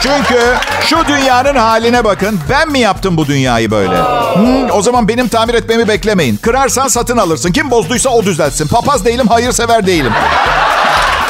Çünkü 0.00 0.40
şu 0.84 0.96
dünyanın 1.08 1.54
haline 1.54 2.04
bakın. 2.04 2.40
Ben 2.50 2.70
mi 2.70 2.78
yaptım 2.78 3.16
bu 3.16 3.26
dünyayı 3.26 3.70
böyle? 3.70 3.96
Hmm, 4.34 4.70
o 4.70 4.82
zaman 4.82 5.08
benim 5.08 5.28
tamir 5.28 5.54
etmemi 5.54 5.88
beklemeyin. 5.88 6.36
Kırarsan 6.36 6.88
satın 6.88 7.16
alırsın. 7.16 7.52
Kim 7.52 7.70
bozduysa 7.70 8.10
o 8.10 8.22
düzeltsin. 8.24 8.68
Papaz 8.68 9.04
değilim, 9.04 9.26
hayırsever 9.28 9.86
değilim. 9.86 10.12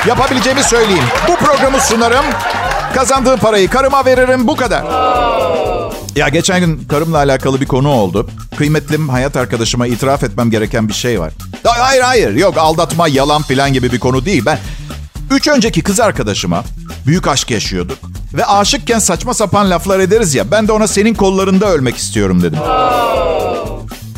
Yapabileceğimi 0.08 0.62
söyleyeyim. 0.62 1.04
Bu 1.28 1.36
programı 1.36 1.80
sunarım. 1.80 2.24
Kazandığım 2.94 3.38
parayı 3.38 3.70
karıma 3.70 4.04
veririm. 4.04 4.48
Bu 4.48 4.56
kadar. 4.56 4.82
Ya 6.16 6.28
geçen 6.28 6.60
gün 6.60 6.84
karımla 6.84 7.16
alakalı 7.18 7.60
bir 7.60 7.66
konu 7.66 7.88
oldu. 7.88 8.28
Kıymetlim 8.56 9.08
hayat 9.08 9.36
arkadaşıma 9.36 9.86
itiraf 9.86 10.22
etmem 10.24 10.50
gereken 10.50 10.88
bir 10.88 10.92
şey 10.92 11.20
var. 11.20 11.32
Hayır 11.64 12.02
hayır 12.02 12.34
yok 12.34 12.58
aldatma 12.58 13.08
yalan 13.08 13.42
filan 13.42 13.72
gibi 13.72 13.92
bir 13.92 13.98
konu 14.00 14.24
değil. 14.24 14.42
Ben 14.46 14.58
üç 15.30 15.48
önceki 15.48 15.82
kız 15.82 16.00
arkadaşıma 16.00 16.64
büyük 17.06 17.28
aşk 17.28 17.50
yaşıyorduk. 17.50 17.98
Ve 18.34 18.46
aşıkken 18.46 18.98
saçma 18.98 19.34
sapan 19.34 19.70
laflar 19.70 20.00
ederiz 20.00 20.34
ya. 20.34 20.50
Ben 20.50 20.68
de 20.68 20.72
ona 20.72 20.86
senin 20.86 21.14
kollarında 21.14 21.66
ölmek 21.72 21.96
istiyorum 21.96 22.42
dedim. 22.42 22.58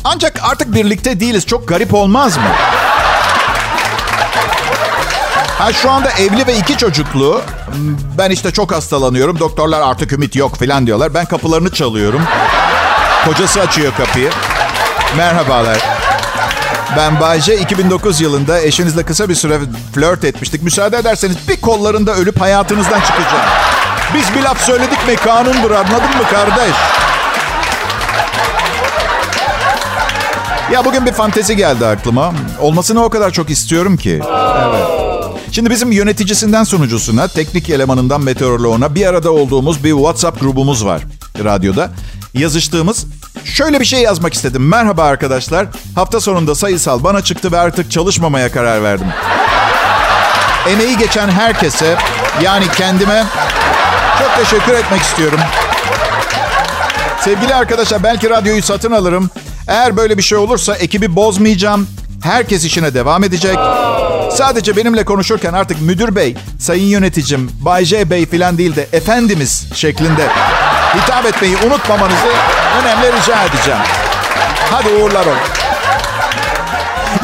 Ancak 0.03 0.39
artık 0.43 0.73
birlikte 0.75 1.19
değiliz. 1.19 1.45
Çok 1.45 1.67
garip 1.67 1.93
olmaz 1.93 2.37
mı? 2.37 2.43
Ha 5.57 5.73
şu 5.73 5.91
anda 5.91 6.11
evli 6.11 6.47
ve 6.47 6.57
iki 6.57 6.77
çocuklu. 6.77 7.41
Ben 8.17 8.29
işte 8.31 8.51
çok 8.51 8.71
hastalanıyorum. 8.71 9.39
Doktorlar 9.39 9.81
artık 9.81 10.11
ümit 10.13 10.35
yok 10.35 10.55
falan 10.55 10.87
diyorlar. 10.87 11.13
Ben 11.13 11.25
kapılarını 11.25 11.71
çalıyorum. 11.71 12.21
Kocası 13.25 13.61
açıyor 13.61 13.93
kapıyı. 13.97 14.29
Merhabalar. 15.17 15.77
Ben 16.97 17.19
Bayce 17.19 17.57
2009 17.57 18.21
yılında 18.21 18.61
eşinizle 18.61 19.03
kısa 19.03 19.29
bir 19.29 19.35
süre 19.35 19.59
flört 19.95 20.23
etmiştik. 20.23 20.63
Müsaade 20.63 20.97
ederseniz 20.97 21.47
bir 21.49 21.61
kollarında 21.61 22.15
ölüp 22.15 22.41
hayatınızdan 22.41 22.99
çıkacağım. 22.99 23.45
Biz 24.13 24.35
bir 24.35 24.41
laf 24.41 24.61
söyledik 24.61 25.07
mi 25.07 25.15
kanundur 25.15 25.71
anladın 25.71 26.17
mı 26.17 26.23
kardeş? 26.31 26.75
Ya 30.71 30.85
bugün 30.85 31.05
bir 31.05 31.11
fantezi 31.13 31.55
geldi 31.55 31.85
aklıma. 31.85 32.33
Olmasını 32.61 33.03
o 33.03 33.09
kadar 33.09 33.31
çok 33.31 33.49
istiyorum 33.49 33.97
ki. 33.97 34.21
Evet. 34.69 35.04
Şimdi 35.51 35.69
bizim 35.69 35.91
yöneticisinden 35.91 36.63
sunucusuna, 36.63 37.27
teknik 37.27 37.69
elemanından 37.69 38.21
meteoroloğuna 38.21 38.95
bir 38.95 39.05
arada 39.05 39.31
olduğumuz 39.31 39.83
bir 39.83 39.91
WhatsApp 39.91 40.39
grubumuz 40.39 40.85
var 40.85 41.01
radyoda. 41.43 41.91
Yazıştığımız 42.33 43.05
şöyle 43.43 43.79
bir 43.79 43.85
şey 43.85 44.01
yazmak 44.01 44.33
istedim. 44.33 44.67
Merhaba 44.67 45.03
arkadaşlar. 45.03 45.67
Hafta 45.95 46.19
sonunda 46.19 46.55
sayısal 46.55 47.03
bana 47.03 47.21
çıktı 47.23 47.51
ve 47.51 47.59
artık 47.59 47.91
çalışmamaya 47.91 48.51
karar 48.51 48.83
verdim. 48.83 49.07
Emeği 50.69 50.97
geçen 50.97 51.29
herkese 51.29 51.97
yani 52.43 52.65
kendime 52.77 53.25
çok 54.19 54.35
teşekkür 54.45 54.73
etmek 54.73 55.01
istiyorum. 55.01 55.39
Sevgili 57.21 57.55
arkadaşlar 57.55 58.03
belki 58.03 58.29
radyoyu 58.29 58.61
satın 58.61 58.91
alırım. 58.91 59.29
Eğer 59.67 59.97
böyle 59.97 60.17
bir 60.17 60.23
şey 60.23 60.37
olursa 60.37 60.75
ekibi 60.75 61.15
bozmayacağım. 61.15 61.87
Herkes 62.25 62.65
işine 62.65 62.93
devam 62.93 63.23
edecek. 63.23 63.57
Sadece 64.31 64.75
benimle 64.75 65.05
konuşurken 65.05 65.53
artık 65.53 65.81
müdür 65.81 66.15
bey, 66.15 66.35
sayın 66.59 66.85
yöneticim, 66.85 67.51
Bay 67.59 67.85
J 67.85 68.09
bey 68.09 68.25
falan 68.25 68.57
değil 68.57 68.75
de 68.75 68.87
efendimiz 68.93 69.67
şeklinde 69.73 70.27
hitap 70.95 71.25
etmeyi 71.25 71.57
unutmamanızı 71.57 72.27
önemli 72.81 73.07
rica 73.07 73.43
edeceğim. 73.43 73.79
Hadi 74.71 74.89
uğurlar 74.89 75.25
olun. 75.25 75.37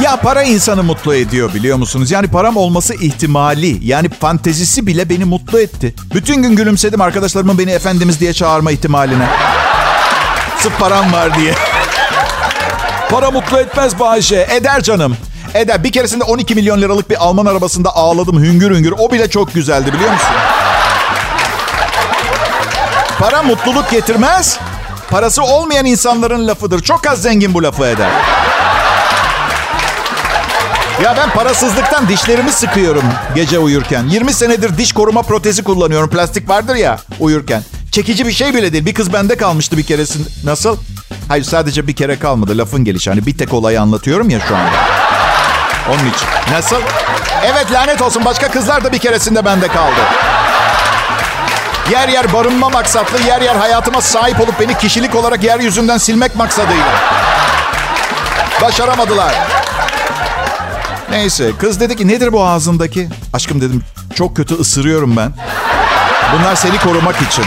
Ya 0.01 0.15
para 0.15 0.43
insanı 0.43 0.83
mutlu 0.83 1.15
ediyor 1.15 1.53
biliyor 1.53 1.77
musunuz? 1.77 2.11
Yani 2.11 2.27
param 2.27 2.57
olması 2.57 2.93
ihtimali, 2.93 3.87
yani 3.87 4.09
fantezisi 4.09 4.87
bile 4.87 5.09
beni 5.09 5.25
mutlu 5.25 5.59
etti. 5.59 5.95
Bütün 6.13 6.43
gün 6.43 6.55
gülümsedim 6.55 7.01
arkadaşlarımın 7.01 7.57
beni 7.57 7.71
efendimiz 7.71 8.19
diye 8.19 8.33
çağırma 8.33 8.71
ihtimaline. 8.71 9.25
Sırf 10.57 10.79
param 10.79 11.13
var 11.13 11.39
diye. 11.39 11.53
Para 13.11 13.31
mutlu 13.31 13.59
etmez 13.59 13.99
Bayşe. 13.99 14.47
Eder 14.51 14.81
canım. 14.81 15.17
Eder. 15.53 15.83
Bir 15.83 15.91
keresinde 15.91 16.23
12 16.23 16.55
milyon 16.55 16.81
liralık 16.81 17.09
bir 17.09 17.23
Alman 17.23 17.45
arabasında 17.45 17.95
ağladım 17.95 18.43
hüngür 18.43 18.75
hüngür. 18.75 18.93
O 18.97 19.11
bile 19.11 19.29
çok 19.29 19.53
güzeldi 19.53 19.93
biliyor 19.93 20.11
musun? 20.11 20.29
Para 23.19 23.43
mutluluk 23.43 23.91
getirmez. 23.91 24.59
Parası 25.09 25.43
olmayan 25.43 25.85
insanların 25.85 26.47
lafıdır. 26.47 26.83
Çok 26.83 27.07
az 27.07 27.21
zengin 27.21 27.53
bu 27.53 27.63
lafı 27.63 27.85
eder. 27.85 28.09
Ya 31.03 31.15
ben 31.17 31.29
parasızlıktan 31.29 32.09
dişlerimi 32.09 32.51
sıkıyorum 32.51 33.03
gece 33.35 33.59
uyurken. 33.59 34.07
20 34.07 34.33
senedir 34.33 34.77
diş 34.77 34.93
koruma 34.93 35.21
protezi 35.21 35.63
kullanıyorum. 35.63 36.09
Plastik 36.09 36.49
vardır 36.49 36.75
ya 36.75 36.99
uyurken. 37.19 37.63
Çekici 37.91 38.25
bir 38.25 38.31
şey 38.31 38.53
bile 38.53 38.73
değil. 38.73 38.85
Bir 38.85 38.93
kız 38.93 39.13
bende 39.13 39.37
kalmıştı 39.37 39.77
bir 39.77 39.83
keresinde. 39.83 40.27
Nasıl? 40.43 40.77
Hayır 41.27 41.43
sadece 41.43 41.87
bir 41.87 41.95
kere 41.95 42.19
kalmadı. 42.19 42.57
Lafın 42.57 42.83
gelişi. 42.83 43.09
Hani 43.09 43.25
bir 43.25 43.37
tek 43.37 43.53
olayı 43.53 43.81
anlatıyorum 43.81 44.29
ya 44.29 44.39
şu 44.47 44.55
anda. 44.55 44.71
Onun 45.89 46.09
için. 46.09 46.27
Nasıl? 46.51 46.81
Evet 47.45 47.71
lanet 47.71 48.01
olsun. 48.01 48.25
Başka 48.25 48.51
kızlar 48.51 48.83
da 48.83 48.91
bir 48.91 48.99
keresinde 48.99 49.45
bende 49.45 49.67
kaldı. 49.67 50.01
Yer 51.91 52.07
yer 52.09 52.33
barınma 52.33 52.69
maksatlı, 52.69 53.21
yer 53.27 53.41
yer 53.41 53.55
hayatıma 53.55 54.01
sahip 54.01 54.39
olup 54.39 54.59
beni 54.59 54.77
kişilik 54.77 55.15
olarak 55.15 55.43
yeryüzünden 55.43 55.97
silmek 55.97 56.35
maksadıyla. 56.35 56.85
Başaramadılar. 58.61 59.33
Neyse 61.11 61.51
kız 61.59 61.79
dedi 61.79 61.95
ki 61.95 62.07
nedir 62.07 62.33
bu 62.33 62.45
ağzındaki? 62.45 63.09
Aşkım 63.33 63.61
dedim 63.61 63.83
çok 64.15 64.35
kötü 64.37 64.55
ısırıyorum 64.55 65.17
ben. 65.17 65.33
Bunlar 66.33 66.55
seni 66.55 66.77
korumak 66.77 67.21
için. 67.21 67.45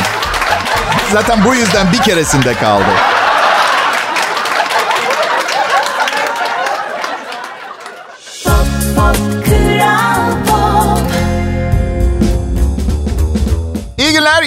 Zaten 1.12 1.44
bu 1.44 1.54
yüzden 1.54 1.92
bir 1.92 1.99
keresinde 1.99 2.54
kaldı. 2.54 2.85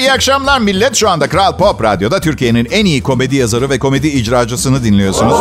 İyi 0.08 0.12
akşamlar 0.12 0.60
millet. 0.60 0.96
Şu 0.96 1.10
anda 1.10 1.30
Kral 1.30 1.58
Pop 1.58 1.84
Radyo'da 1.84 2.20
Türkiye'nin 2.20 2.68
en 2.72 2.86
iyi 2.86 3.04
komedi 3.04 3.36
yazarı 3.36 3.70
ve 3.70 3.80
komedi 3.80 4.08
icracısını 4.08 4.84
dinliyorsunuz. 4.84 5.38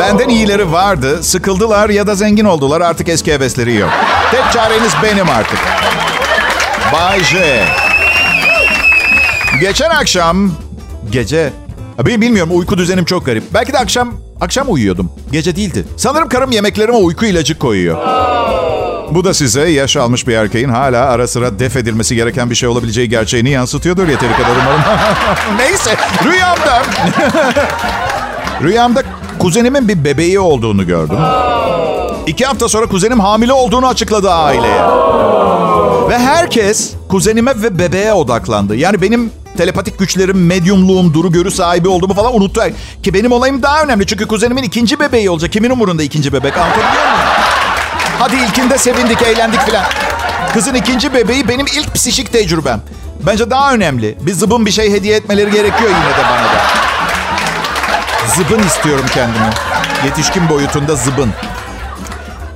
Benden 0.00 0.28
iyileri 0.28 0.72
vardı, 0.72 1.22
sıkıldılar 1.22 1.90
ya 1.90 2.06
da 2.06 2.14
zengin 2.14 2.44
oldular. 2.44 2.80
Artık 2.80 3.08
eski 3.08 3.32
hevesleri 3.32 3.74
yok. 3.74 3.90
Tek 4.30 4.52
çareniz 4.52 4.92
benim 5.02 5.30
artık. 5.30 5.58
Bay 6.92 7.24
J. 7.24 7.64
Geçen 9.60 9.90
akşam, 9.90 10.52
gece, 11.10 11.52
ben 12.06 12.20
bilmiyorum 12.20 12.58
uyku 12.58 12.78
düzenim 12.78 13.04
çok 13.04 13.26
garip. 13.26 13.44
Belki 13.54 13.72
de 13.72 13.78
akşam, 13.78 14.14
akşam 14.40 14.72
uyuyordum. 14.72 15.12
Gece 15.32 15.56
değildi. 15.56 15.84
Sanırım 15.96 16.28
karım 16.28 16.50
yemeklerime 16.50 16.96
uyku 16.96 17.26
ilacı 17.26 17.58
koyuyor. 17.58 17.96
Bu 19.14 19.24
da 19.24 19.34
size 19.34 19.68
yaş 19.68 19.96
almış 19.96 20.26
bir 20.26 20.34
erkeğin 20.34 20.68
hala 20.68 21.06
ara 21.06 21.26
sıra 21.28 21.58
def 21.58 21.76
edilmesi 21.76 22.14
gereken 22.14 22.50
bir 22.50 22.54
şey 22.54 22.68
olabileceği 22.68 23.08
gerçeğini 23.08 23.50
yansıtıyordur 23.50 24.08
yeteri 24.08 24.32
kadar 24.32 24.56
umarım. 24.62 24.80
Neyse 25.58 25.96
rüyamda... 26.24 26.82
rüyamda 28.62 29.02
kuzenimin 29.38 29.88
bir 29.88 30.04
bebeği 30.04 30.40
olduğunu 30.40 30.86
gördüm. 30.86 31.16
İki 32.26 32.44
hafta 32.44 32.68
sonra 32.68 32.86
kuzenim 32.86 33.20
hamile 33.20 33.52
olduğunu 33.52 33.86
açıkladı 33.86 34.30
aileye. 34.30 34.82
Ve 36.08 36.18
herkes 36.18 36.92
kuzenime 37.08 37.62
ve 37.62 37.78
bebeğe 37.78 38.12
odaklandı. 38.12 38.76
Yani 38.76 39.02
benim 39.02 39.30
telepatik 39.56 39.98
güçlerim, 39.98 40.46
medyumluğum, 40.46 41.14
duru 41.14 41.32
görü 41.32 41.50
sahibi 41.50 41.88
olduğumu 41.88 42.14
falan 42.14 42.36
unuttu. 42.36 42.60
Ki 43.02 43.14
benim 43.14 43.32
olayım 43.32 43.62
daha 43.62 43.82
önemli. 43.82 44.06
Çünkü 44.06 44.26
kuzenimin 44.26 44.62
ikinci 44.62 45.00
bebeği 45.00 45.30
olacak. 45.30 45.52
Kimin 45.52 45.70
umurunda 45.70 46.02
ikinci 46.02 46.32
bebek? 46.32 46.56
Anlatabiliyor 46.56 47.04
muyum? 47.04 47.31
Hadi 48.22 48.36
ilkinde 48.36 48.78
sevindik, 48.78 49.22
eğlendik 49.22 49.60
filan. 49.60 49.84
Kızın 50.54 50.74
ikinci 50.74 51.14
bebeği 51.14 51.48
benim 51.48 51.66
ilk 51.66 51.94
psişik 51.94 52.32
tecrübem. 52.32 52.80
Bence 53.26 53.50
daha 53.50 53.74
önemli. 53.74 54.18
Bir 54.20 54.32
zıbın 54.32 54.66
bir 54.66 54.70
şey 54.70 54.92
hediye 54.92 55.16
etmeleri 55.16 55.50
gerekiyor 55.50 55.90
yine 55.90 56.16
de 56.18 56.28
bana 56.30 56.44
da. 56.44 56.62
Zıbın 58.36 58.66
istiyorum 58.66 59.04
kendime. 59.14 59.50
Yetişkin 60.04 60.48
boyutunda 60.48 60.96
zıbın. 60.96 61.30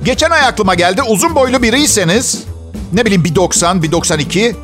Geçen 0.03 0.29
ay 0.29 0.41
aklıma 0.41 0.75
geldi. 0.75 1.01
Uzun 1.01 1.35
boylu 1.35 1.61
biriyseniz, 1.61 2.43
ne 2.93 3.05
bileyim 3.05 3.23
bir 3.23 3.35
90, 3.35 3.83
bir 3.83 3.91
92 3.91 4.55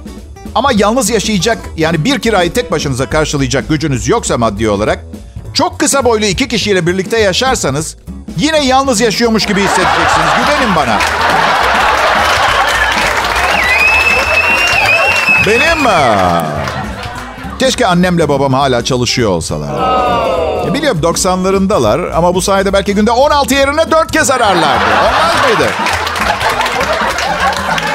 ama 0.55 0.71
yalnız 0.75 1.09
yaşayacak 1.09 1.57
yani 1.77 2.05
bir 2.05 2.19
kirayı 2.19 2.53
tek 2.53 2.71
başınıza 2.71 3.09
karşılayacak 3.09 3.69
gücünüz 3.69 4.07
yoksa 4.07 4.37
maddi 4.37 4.69
olarak 4.69 5.05
çok 5.53 5.79
kısa 5.79 6.05
boylu 6.05 6.25
iki 6.25 6.47
kişiyle 6.47 6.87
birlikte 6.87 7.19
yaşarsanız 7.19 7.97
yine 8.37 8.65
yalnız 8.65 9.01
yaşıyormuş 9.01 9.45
gibi 9.45 9.61
hissedeceksiniz. 9.63 10.27
Güvenin 10.37 10.75
bana. 10.75 10.97
Benim 15.47 15.87
keşke 17.59 17.87
annemle 17.87 18.29
babam 18.29 18.53
hala 18.53 18.83
çalışıyor 18.83 19.29
olsalar. 19.29 19.69
Biliyorum 20.73 21.01
90'larındalar 21.03 22.13
ama 22.13 22.35
bu 22.35 22.41
sayede 22.41 22.73
belki 22.73 22.95
günde 22.95 23.11
16 23.11 23.53
yerine 23.53 23.91
4 23.91 24.11
kez 24.11 24.31
ararlardı. 24.31 24.83
Olmaz 24.85 25.35
mıydı? 25.47 25.71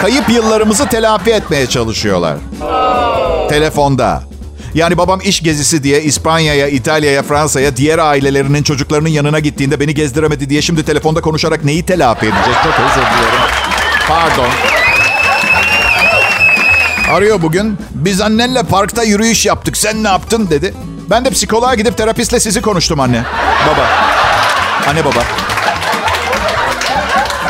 Kayıp 0.00 0.28
yıllarımızı 0.30 0.86
telafi 0.86 1.30
etmeye 1.30 1.66
çalışıyorlar. 1.66 2.36
Telefonda. 3.48 4.22
Yani 4.74 4.98
babam 4.98 5.20
iş 5.24 5.42
gezisi 5.42 5.82
diye 5.82 6.02
İspanya'ya, 6.02 6.68
İtalya'ya, 6.68 7.22
Fransa'ya 7.22 7.76
diğer 7.76 7.98
ailelerinin 7.98 8.62
çocuklarının 8.62 9.08
yanına 9.08 9.38
gittiğinde 9.38 9.80
beni 9.80 9.94
gezdiremedi 9.94 10.50
diye 10.50 10.62
şimdi 10.62 10.84
telefonda 10.84 11.20
konuşarak 11.20 11.64
neyi 11.64 11.86
telafi 11.86 12.26
edeceğiz? 12.26 12.58
Çok 12.64 12.74
özür 12.74 13.06
dilerim. 13.06 13.40
Pardon. 14.08 14.48
Arıyor 17.10 17.42
bugün. 17.42 17.78
Biz 17.90 18.20
annenle 18.20 18.62
parkta 18.62 19.02
yürüyüş 19.02 19.46
yaptık. 19.46 19.76
Sen 19.76 20.04
ne 20.04 20.08
yaptın 20.08 20.50
dedi. 20.50 20.74
Ben 21.10 21.24
de 21.24 21.30
psikoloğa 21.30 21.74
gidip 21.74 21.96
terapistle 21.96 22.40
sizi 22.40 22.60
konuştum 22.60 23.00
anne. 23.00 23.22
Baba. 23.66 23.86
Anne 24.88 25.04
baba. 25.04 25.22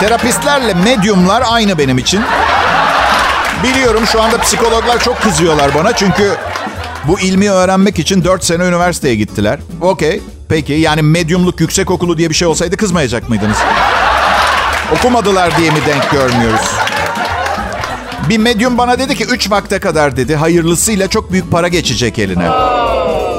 Terapistlerle 0.00 0.74
medyumlar 0.74 1.42
aynı 1.50 1.78
benim 1.78 1.98
için. 1.98 2.20
Biliyorum 3.62 4.06
şu 4.12 4.22
anda 4.22 4.38
psikologlar 4.40 5.02
çok 5.02 5.22
kızıyorlar 5.22 5.74
bana 5.74 5.92
çünkü 5.92 6.36
bu 7.08 7.20
ilmi 7.20 7.50
öğrenmek 7.50 7.98
için 7.98 8.24
4 8.24 8.44
sene 8.44 8.64
üniversiteye 8.64 9.14
gittiler. 9.14 9.58
Okey. 9.80 10.20
Peki 10.48 10.72
yani 10.72 11.02
medyumluk 11.02 11.60
yüksek 11.60 11.90
okulu 11.90 12.18
diye 12.18 12.30
bir 12.30 12.34
şey 12.34 12.48
olsaydı 12.48 12.76
kızmayacak 12.76 13.28
mıydınız? 13.28 13.56
Okumadılar 14.98 15.56
diye 15.58 15.70
mi 15.70 15.78
denk 15.86 16.10
görmüyoruz? 16.10 16.70
Bir 18.28 18.38
medyum 18.38 18.78
bana 18.78 18.98
dedi 18.98 19.16
ki 19.16 19.24
3 19.24 19.50
vakte 19.50 19.78
kadar 19.78 20.16
dedi 20.16 20.36
hayırlısıyla 20.36 21.08
çok 21.08 21.32
büyük 21.32 21.50
para 21.50 21.68
geçecek 21.68 22.18
eline. 22.18 22.48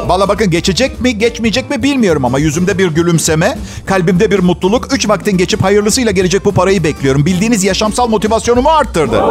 Valla 0.07 0.27
bakın 0.27 0.49
geçecek 0.51 1.01
mi 1.01 1.17
geçmeyecek 1.17 1.69
mi 1.69 1.84
bilmiyorum 1.84 2.25
ama 2.25 2.39
yüzümde 2.39 2.77
bir 2.77 2.88
gülümseme, 2.88 3.57
kalbimde 3.86 4.31
bir 4.31 4.39
mutluluk. 4.39 4.93
Üç 4.93 5.10
vaktin 5.10 5.38
geçip 5.38 5.63
hayırlısıyla 5.63 6.12
gelecek 6.12 6.45
bu 6.45 6.51
parayı 6.51 6.84
bekliyorum. 6.84 7.25
Bildiğiniz 7.25 7.63
yaşamsal 7.63 8.07
motivasyonumu 8.07 8.69
arttırdı. 8.69 9.21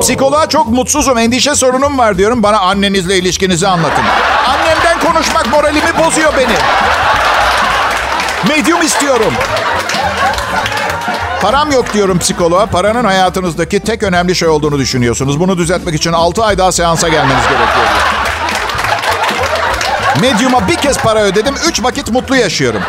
Psikoloğa 0.00 0.48
çok 0.48 0.68
mutsuzum, 0.68 1.18
endişe 1.18 1.54
sorunum 1.54 1.98
var 1.98 2.18
diyorum. 2.18 2.42
Bana 2.42 2.58
annenizle 2.58 3.18
ilişkinizi 3.18 3.68
anlatın. 3.68 4.04
Annemden 4.48 5.00
konuşmak 5.00 5.50
moralimi 5.50 5.98
bozuyor 5.98 6.32
beni. 6.36 6.56
Medyum 8.48 8.82
istiyorum. 8.82 9.32
Param 11.42 11.72
yok 11.72 11.92
diyorum 11.94 12.18
psikoloğa. 12.18 12.66
Paranın 12.66 13.04
hayatınızdaki 13.04 13.80
tek 13.80 14.02
önemli 14.02 14.34
şey 14.34 14.48
olduğunu 14.48 14.78
düşünüyorsunuz. 14.78 15.40
Bunu 15.40 15.58
düzeltmek 15.58 15.94
için 15.94 16.12
6 16.12 16.44
ay 16.44 16.58
daha 16.58 16.72
seansa 16.72 17.08
gelmeniz 17.08 17.42
gerekiyor. 17.42 17.86
Medyuma 20.20 20.68
bir 20.68 20.76
kez 20.76 20.98
para 20.98 21.20
ödedim. 21.20 21.54
Üç 21.68 21.82
vakit 21.82 22.10
mutlu 22.10 22.36
yaşıyorum. 22.36 22.82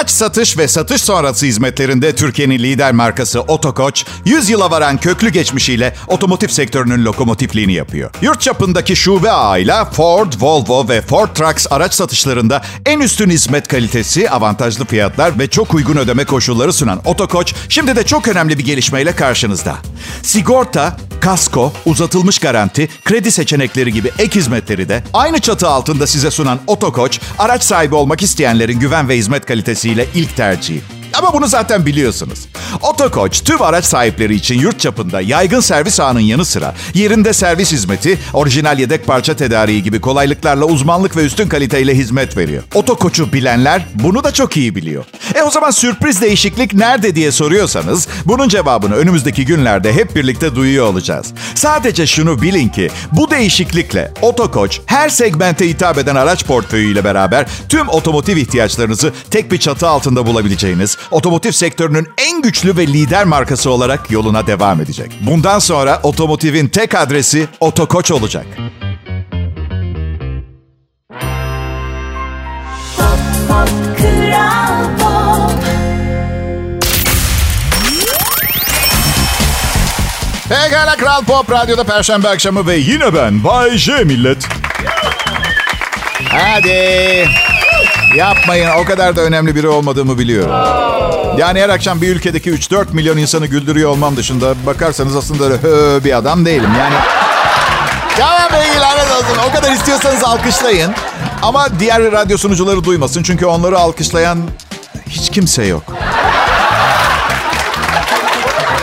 Araç 0.00 0.10
satış 0.10 0.58
ve 0.58 0.68
satış 0.68 1.02
sonrası 1.02 1.46
hizmetlerinde 1.46 2.14
Türkiye'nin 2.14 2.58
lider 2.58 2.92
markası 2.92 3.40
Otokoç, 3.40 4.04
100 4.24 4.50
yıla 4.50 4.70
varan 4.70 4.96
köklü 4.98 5.28
geçmişiyle 5.28 5.94
otomotiv 6.06 6.48
sektörünün 6.48 7.04
lokomotifliğini 7.04 7.72
yapıyor. 7.72 8.10
Yurt 8.22 8.40
çapındaki 8.40 8.96
şube 8.96 9.30
ağıyla 9.30 9.84
Ford, 9.84 10.32
Volvo 10.40 10.88
ve 10.88 11.00
Ford 11.00 11.28
Trucks 11.28 11.66
araç 11.70 11.94
satışlarında 11.94 12.62
en 12.86 13.00
üstün 13.00 13.30
hizmet 13.30 13.68
kalitesi, 13.68 14.30
avantajlı 14.30 14.84
fiyatlar 14.84 15.38
ve 15.38 15.46
çok 15.46 15.74
uygun 15.74 15.96
ödeme 15.96 16.24
koşulları 16.24 16.72
sunan 16.72 17.00
Otokoç, 17.04 17.54
şimdi 17.68 17.96
de 17.96 18.02
çok 18.06 18.28
önemli 18.28 18.58
bir 18.58 18.64
gelişmeyle 18.64 19.12
karşınızda. 19.12 19.76
Sigorta, 20.22 20.96
kasko, 21.20 21.72
uzatılmış 21.86 22.38
garanti, 22.38 22.88
kredi 23.04 23.30
seçenekleri 23.30 23.92
gibi 23.92 24.10
ek 24.18 24.38
hizmetleri 24.38 24.88
de 24.88 25.02
aynı 25.12 25.40
çatı 25.40 25.68
altında 25.68 26.06
size 26.06 26.30
sunan 26.30 26.60
Otokoç, 26.66 27.20
araç 27.38 27.62
sahibi 27.62 27.94
olmak 27.94 28.22
isteyenlerin 28.22 28.80
güven 28.80 29.08
ve 29.08 29.16
hizmet 29.16 29.46
kalitesiyle 29.90 30.06
ilk 30.14 30.36
tercihi. 30.36 30.80
Ama 31.14 31.32
bunu 31.32 31.46
zaten 31.46 31.86
biliyorsunuz. 31.86 32.38
Otokoç 32.82 33.44
tüm 33.44 33.62
araç 33.62 33.84
sahipleri 33.84 34.34
için 34.34 34.60
yurt 34.60 34.80
çapında 34.80 35.20
yaygın 35.20 35.60
servis 35.60 36.00
ağının 36.00 36.20
yanı 36.20 36.44
sıra 36.44 36.74
yerinde 36.94 37.32
servis 37.32 37.72
hizmeti, 37.72 38.18
orijinal 38.32 38.78
yedek 38.78 39.06
parça 39.06 39.36
tedariği 39.36 39.82
gibi 39.82 40.00
kolaylıklarla 40.00 40.64
uzmanlık 40.64 41.16
ve 41.16 41.24
üstün 41.24 41.48
kaliteyle 41.48 41.94
hizmet 41.94 42.36
veriyor. 42.36 42.62
Otokoç'u 42.74 43.32
bilenler 43.32 43.86
bunu 43.94 44.24
da 44.24 44.32
çok 44.32 44.56
iyi 44.56 44.74
biliyor. 44.74 45.04
E 45.40 45.42
o 45.42 45.50
zaman 45.50 45.70
sürpriz 45.70 46.20
değişiklik 46.20 46.74
nerede 46.74 47.14
diye 47.14 47.32
soruyorsanız 47.32 48.08
bunun 48.24 48.48
cevabını 48.48 48.94
önümüzdeki 48.94 49.44
günlerde 49.44 49.92
hep 49.92 50.16
birlikte 50.16 50.54
duyuyor 50.54 50.86
olacağız. 50.86 51.32
Sadece 51.54 52.06
şunu 52.06 52.42
bilin 52.42 52.68
ki 52.68 52.90
bu 53.12 53.30
değişiklikle 53.30 54.12
Otokoç 54.22 54.80
her 54.86 55.08
segmente 55.08 55.68
hitap 55.68 55.98
eden 55.98 56.16
araç 56.16 56.44
portföyüyle 56.44 57.04
beraber 57.04 57.46
tüm 57.68 57.88
otomotiv 57.88 58.36
ihtiyaçlarınızı 58.36 59.12
tek 59.30 59.52
bir 59.52 59.58
çatı 59.58 59.88
altında 59.88 60.26
bulabileceğiniz 60.26 60.96
otomotiv 61.10 61.50
sektörünün 61.50 62.08
en 62.18 62.42
güçlü 62.42 62.76
ve 62.76 62.86
lider 62.86 63.24
markası 63.24 63.70
olarak 63.70 64.10
yoluna 64.10 64.46
devam 64.46 64.80
edecek. 64.80 65.12
Bundan 65.20 65.58
sonra 65.58 66.00
otomotivin 66.02 66.68
tek 66.68 66.94
adresi 66.94 67.48
Otokoç 67.60 68.10
olacak. 68.10 68.46
Pekala 80.50 80.96
Kral 80.96 81.24
Pop 81.24 81.50
Radyo'da 81.50 81.84
Perşembe 81.84 82.28
akşamı 82.28 82.66
ve 82.66 82.76
yine 82.76 83.14
ben 83.14 83.44
Bay 83.44 83.78
J 83.78 84.04
millet. 84.04 84.48
Hadi. 86.28 87.28
Yapmayın 88.16 88.70
o 88.70 88.84
kadar 88.84 89.16
da 89.16 89.20
önemli 89.20 89.54
biri 89.54 89.68
olmadığımı 89.68 90.18
biliyorum. 90.18 90.54
Yani 91.38 91.60
her 91.60 91.68
akşam 91.68 92.02
bir 92.02 92.08
ülkedeki 92.08 92.50
3-4 92.50 92.92
milyon 92.92 93.16
insanı 93.16 93.46
güldürüyor 93.46 93.90
olmam 93.90 94.16
dışında 94.16 94.54
bakarsanız 94.66 95.16
aslında 95.16 95.44
öyle 95.44 96.04
bir 96.04 96.16
adam 96.16 96.44
değilim. 96.46 96.70
Yani 96.78 96.94
Tamam 98.18 98.52
be 98.52 98.80
lanet 98.80 99.10
olsun. 99.12 99.50
O 99.50 99.52
kadar 99.56 99.72
istiyorsanız 99.72 100.24
alkışlayın. 100.24 100.92
Ama 101.42 101.80
diğer 101.80 102.12
radyo 102.12 102.36
sunucuları 102.38 102.84
duymasın. 102.84 103.22
Çünkü 103.22 103.46
onları 103.46 103.78
alkışlayan 103.78 104.38
hiç 105.08 105.30
kimse 105.30 105.64
yok. 105.64 105.82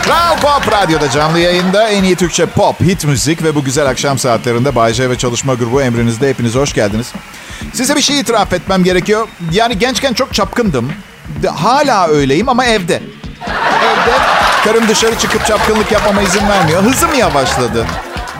Kral 0.08 0.36
Pop 0.36 0.72
Radyo'da 0.72 1.10
canlı 1.10 1.38
yayında 1.38 1.88
en 1.88 2.04
iyi 2.04 2.16
Türkçe 2.16 2.46
pop, 2.46 2.80
hit 2.80 3.04
müzik 3.04 3.42
ve 3.42 3.54
bu 3.54 3.64
güzel 3.64 3.86
akşam 3.86 4.18
saatlerinde 4.18 4.74
Bay 4.74 4.92
J 4.92 5.10
ve 5.10 5.18
çalışma 5.18 5.54
grubu 5.54 5.82
emrinizde. 5.82 6.28
Hepiniz 6.28 6.54
hoş 6.54 6.72
geldiniz. 6.72 7.12
Size 7.72 7.96
bir 7.96 8.00
şey 8.00 8.20
itiraf 8.20 8.52
etmem 8.52 8.84
gerekiyor. 8.84 9.28
Yani 9.52 9.78
gençken 9.78 10.12
çok 10.12 10.34
çapkındım. 10.34 10.92
Hala 11.56 12.08
öyleyim 12.08 12.48
ama 12.48 12.64
evde. 12.66 13.02
Evde 13.84 14.18
Karım 14.64 14.88
dışarı 14.88 15.18
çıkıp 15.18 15.46
çapkınlık 15.46 15.92
yapmama 15.92 16.22
izin 16.22 16.48
vermiyor. 16.48 16.82
Hızım 16.82 17.14
yavaşladı. 17.14 17.86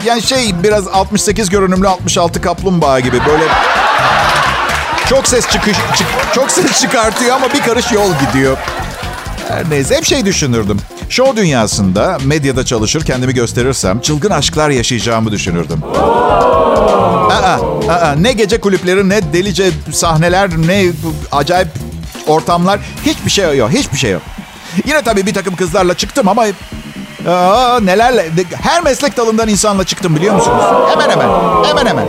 Yani 0.05 0.21
şey 0.21 0.63
biraz 0.63 0.87
68 0.87 1.49
görünümlü 1.49 1.87
66 1.87 2.41
kaplumbağa 2.41 2.99
gibi 2.99 3.25
böyle 3.25 3.43
çok 5.09 5.27
ses 5.27 5.49
çıkış 5.49 5.77
çık, 5.97 6.07
çok 6.35 6.51
ses 6.51 6.81
çıkartıyor 6.81 7.35
ama 7.35 7.53
bir 7.53 7.61
karış 7.61 7.91
yol 7.91 8.11
gidiyor. 8.19 8.57
Her 9.49 9.69
neyse 9.69 9.95
hep 9.95 10.05
şey 10.05 10.25
düşünürdüm. 10.25 10.77
Show 11.09 11.41
dünyasında 11.41 12.17
medyada 12.25 12.65
çalışır 12.65 13.05
kendimi 13.05 13.33
gösterirsem 13.33 13.99
çılgın 14.01 14.29
aşklar 14.29 14.69
yaşayacağımı 14.69 15.31
düşünürdüm. 15.31 15.79
Aa, 17.31 17.59
aa, 17.89 18.15
ne 18.19 18.33
gece 18.33 18.59
kulüpleri 18.61 19.09
ne 19.09 19.33
delice 19.33 19.71
sahneler 19.91 20.49
ne 20.57 20.85
acayip 21.31 21.67
ortamlar 22.27 22.79
hiçbir 23.05 23.31
şey 23.31 23.57
yok 23.57 23.69
hiçbir 23.71 23.97
şey 23.97 24.11
yok. 24.11 24.21
Yine 24.85 25.01
tabii 25.01 25.25
bir 25.25 25.33
takım 25.33 25.55
kızlarla 25.55 25.93
çıktım 25.93 26.27
ama 26.27 26.45
aa, 27.27 27.79
nelerle 27.79 28.29
her 28.61 28.83
meslek 28.83 29.17
dalından 29.17 29.47
insanla 29.49 29.83
çıktım 29.83 30.15
biliyor 30.15 30.35
musunuz? 30.35 30.63
Hemen 30.89 31.09
hemen 31.09 31.29
hemen 31.65 31.85
hemen. 31.85 32.05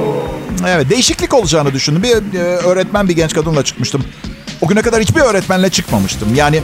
Evet 0.66 0.90
değişiklik 0.90 1.34
olacağını 1.34 1.72
düşündüm. 1.72 2.02
Bir 2.02 2.38
e, 2.38 2.42
öğretmen 2.42 3.08
bir 3.08 3.16
genç 3.16 3.34
kadınla 3.34 3.64
çıkmıştım. 3.64 4.04
O 4.60 4.66
güne 4.68 4.82
kadar 4.82 5.00
hiçbir 5.00 5.20
öğretmenle 5.20 5.70
çıkmamıştım. 5.70 6.34
Yani 6.34 6.62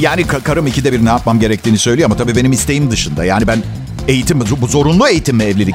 yani 0.00 0.26
karım 0.26 0.66
ikide 0.66 0.92
bir 0.92 1.04
ne 1.04 1.08
yapmam 1.08 1.40
gerektiğini 1.40 1.78
söylüyor 1.78 2.06
ama 2.10 2.16
tabii 2.16 2.36
benim 2.36 2.52
isteğim 2.52 2.90
dışında. 2.90 3.24
Yani 3.24 3.46
ben 3.46 3.62
eğitim, 4.08 4.40
bu 4.60 4.66
zorunlu 4.66 5.08
eğitim 5.08 5.36
mi 5.36 5.44
evlilik? 5.44 5.74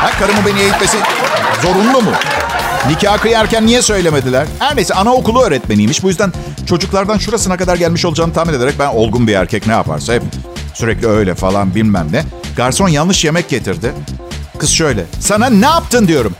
Ha, 0.00 0.10
karımı 0.18 0.46
beni 0.46 0.60
eğitmesi 0.60 0.96
zorunlu 1.62 2.02
mu? 2.02 2.10
Nikah 2.88 3.18
kıyarken 3.18 3.66
niye 3.66 3.82
söylemediler? 3.82 4.46
Her 4.58 4.76
neyse 4.76 4.94
anaokulu 4.94 5.42
öğretmeniymiş. 5.42 6.02
Bu 6.02 6.08
yüzden 6.08 6.32
çocuklardan 6.68 7.18
şurasına 7.18 7.56
kadar 7.56 7.76
gelmiş 7.76 8.04
olacağını 8.04 8.32
tahmin 8.32 8.54
ederek 8.54 8.74
ben 8.78 8.86
olgun 8.86 9.26
bir 9.26 9.34
erkek 9.34 9.66
ne 9.66 9.72
yaparsa 9.72 10.14
hep 10.14 10.22
sürekli 10.74 11.08
öyle 11.08 11.34
falan 11.34 11.74
bilmem 11.74 12.08
ne. 12.12 12.22
Garson 12.56 12.88
yanlış 12.88 13.24
yemek 13.24 13.48
getirdi. 13.48 13.92
Kız 14.58 14.70
şöyle. 14.70 15.04
Sana 15.20 15.50
ne 15.50 15.66
yaptın 15.66 16.08
diyorum. 16.08 16.32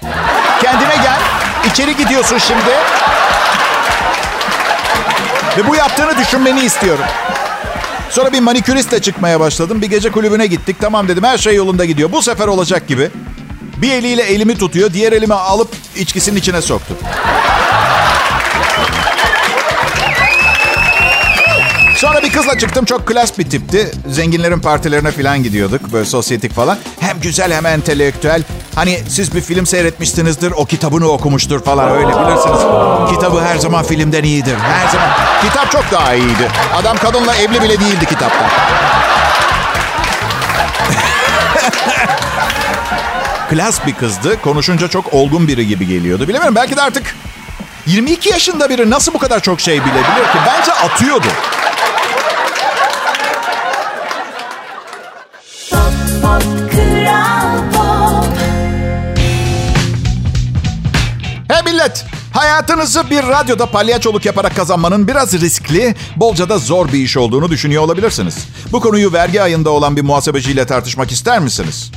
Kendine 0.63 0.97
gel. 1.03 1.19
İçeri 1.71 1.97
gidiyorsun 1.97 2.39
şimdi. 2.39 2.71
Ve 5.59 5.69
bu 5.69 5.77
yaptığını 5.77 6.19
düşünmeni 6.19 6.61
istiyorum. 6.61 7.05
Sonra 8.11 8.33
bir 8.33 8.41
maniküristle 8.41 9.03
çıkmaya 9.03 9.41
başladım. 9.41 9.83
Bir 9.83 9.87
gece 9.87 10.11
kulübüne 10.11 10.47
gittik. 10.47 10.77
Tamam 10.81 11.09
dedim 11.09 11.25
her 11.25 11.39
şey 11.39 11.55
yolunda 11.55 11.85
gidiyor. 11.85 12.13
Bu 12.13 12.23
sefer 12.23 12.47
olacak 12.47 12.89
gibi. 12.89 13.11
Bir 13.77 13.93
eliyle 13.93 14.23
elimi 14.23 14.59
tutuyor. 14.59 14.93
Diğer 14.93 15.13
elimi 15.13 15.35
alıp 15.35 15.69
içkisinin 15.97 16.37
içine 16.37 16.63
soktu. 16.63 16.95
Sonra 21.97 22.23
bir 22.23 22.33
kızla 22.33 22.59
çıktım. 22.59 22.85
Çok 22.85 23.07
klas 23.07 23.39
bir 23.39 23.51
tipti. 23.51 23.91
Zenginlerin 24.09 24.61
partilerine 24.61 25.11
falan 25.11 25.43
gidiyorduk. 25.43 25.93
Böyle 25.93 26.05
sosyetik 26.05 26.53
falan. 26.55 26.79
Hem 27.01 27.21
güzel 27.21 27.53
hem 27.53 27.67
entelektüel. 27.67 28.43
Hani 28.75 29.01
siz 29.09 29.35
bir 29.35 29.41
film 29.41 29.67
seyretmişsinizdir. 29.67 30.51
O 30.57 30.65
kitabını 30.65 31.09
okumuştur 31.09 31.65
falan 31.65 31.91
öyle 31.91 32.09
bilirsiniz. 32.09 32.61
Kitabı 33.15 33.41
her 33.45 33.57
zaman 33.59 33.85
filmden 33.85 34.23
iyidir. 34.25 34.55
Her 34.57 34.89
zaman. 34.93 35.09
Kitap 35.43 35.71
çok 35.73 35.85
daha 35.93 36.15
iyiydi. 36.15 36.49
Adam 36.75 36.97
kadınla 36.97 37.37
evli 37.37 37.63
bile 37.63 37.81
değildi 37.81 38.07
kitapta. 38.07 38.47
Klas 43.51 43.87
bir 43.87 43.95
kızdı. 43.95 44.43
Konuşunca 44.43 44.89
çok 44.89 45.15
olgun 45.15 45.49
biri 45.49 45.67
gibi 45.67 45.87
geliyordu. 45.87 46.29
Bilemiyorum 46.29 46.55
belki 46.55 46.77
de 46.77 46.83
artık 46.83 47.17
22 47.87 48.29
yaşında 48.29 48.69
biri 48.71 48.91
nasıl 48.91 49.15
bu 49.15 49.19
kadar 49.19 49.41
çok 49.41 49.61
şey 49.61 49.75
bilebilir 49.75 50.33
ki? 50.33 50.39
Bence 50.47 50.73
atıyordu. 50.73 51.27
Hayatınızı 62.37 63.11
bir 63.11 63.23
radyoda 63.23 63.67
palyaçoluk 63.67 64.27
yaparak 64.27 64.57
kazanmanın 64.57 65.09
biraz 65.09 65.35
riskli, 65.41 65.95
bolca 66.17 66.49
da 66.49 66.59
zor 66.59 66.89
bir 66.89 66.99
iş 66.99 67.17
olduğunu 67.17 67.51
düşünüyor 67.51 67.83
olabilirsiniz. 67.83 68.37
Bu 68.73 68.81
konuyu 68.81 69.13
vergi 69.13 69.43
ayında 69.43 69.71
olan 69.71 69.97
bir 69.97 70.03
muhasebeciyle 70.03 70.67
tartışmak 70.67 71.13
ister 71.13 71.39
misiniz? 71.39 71.93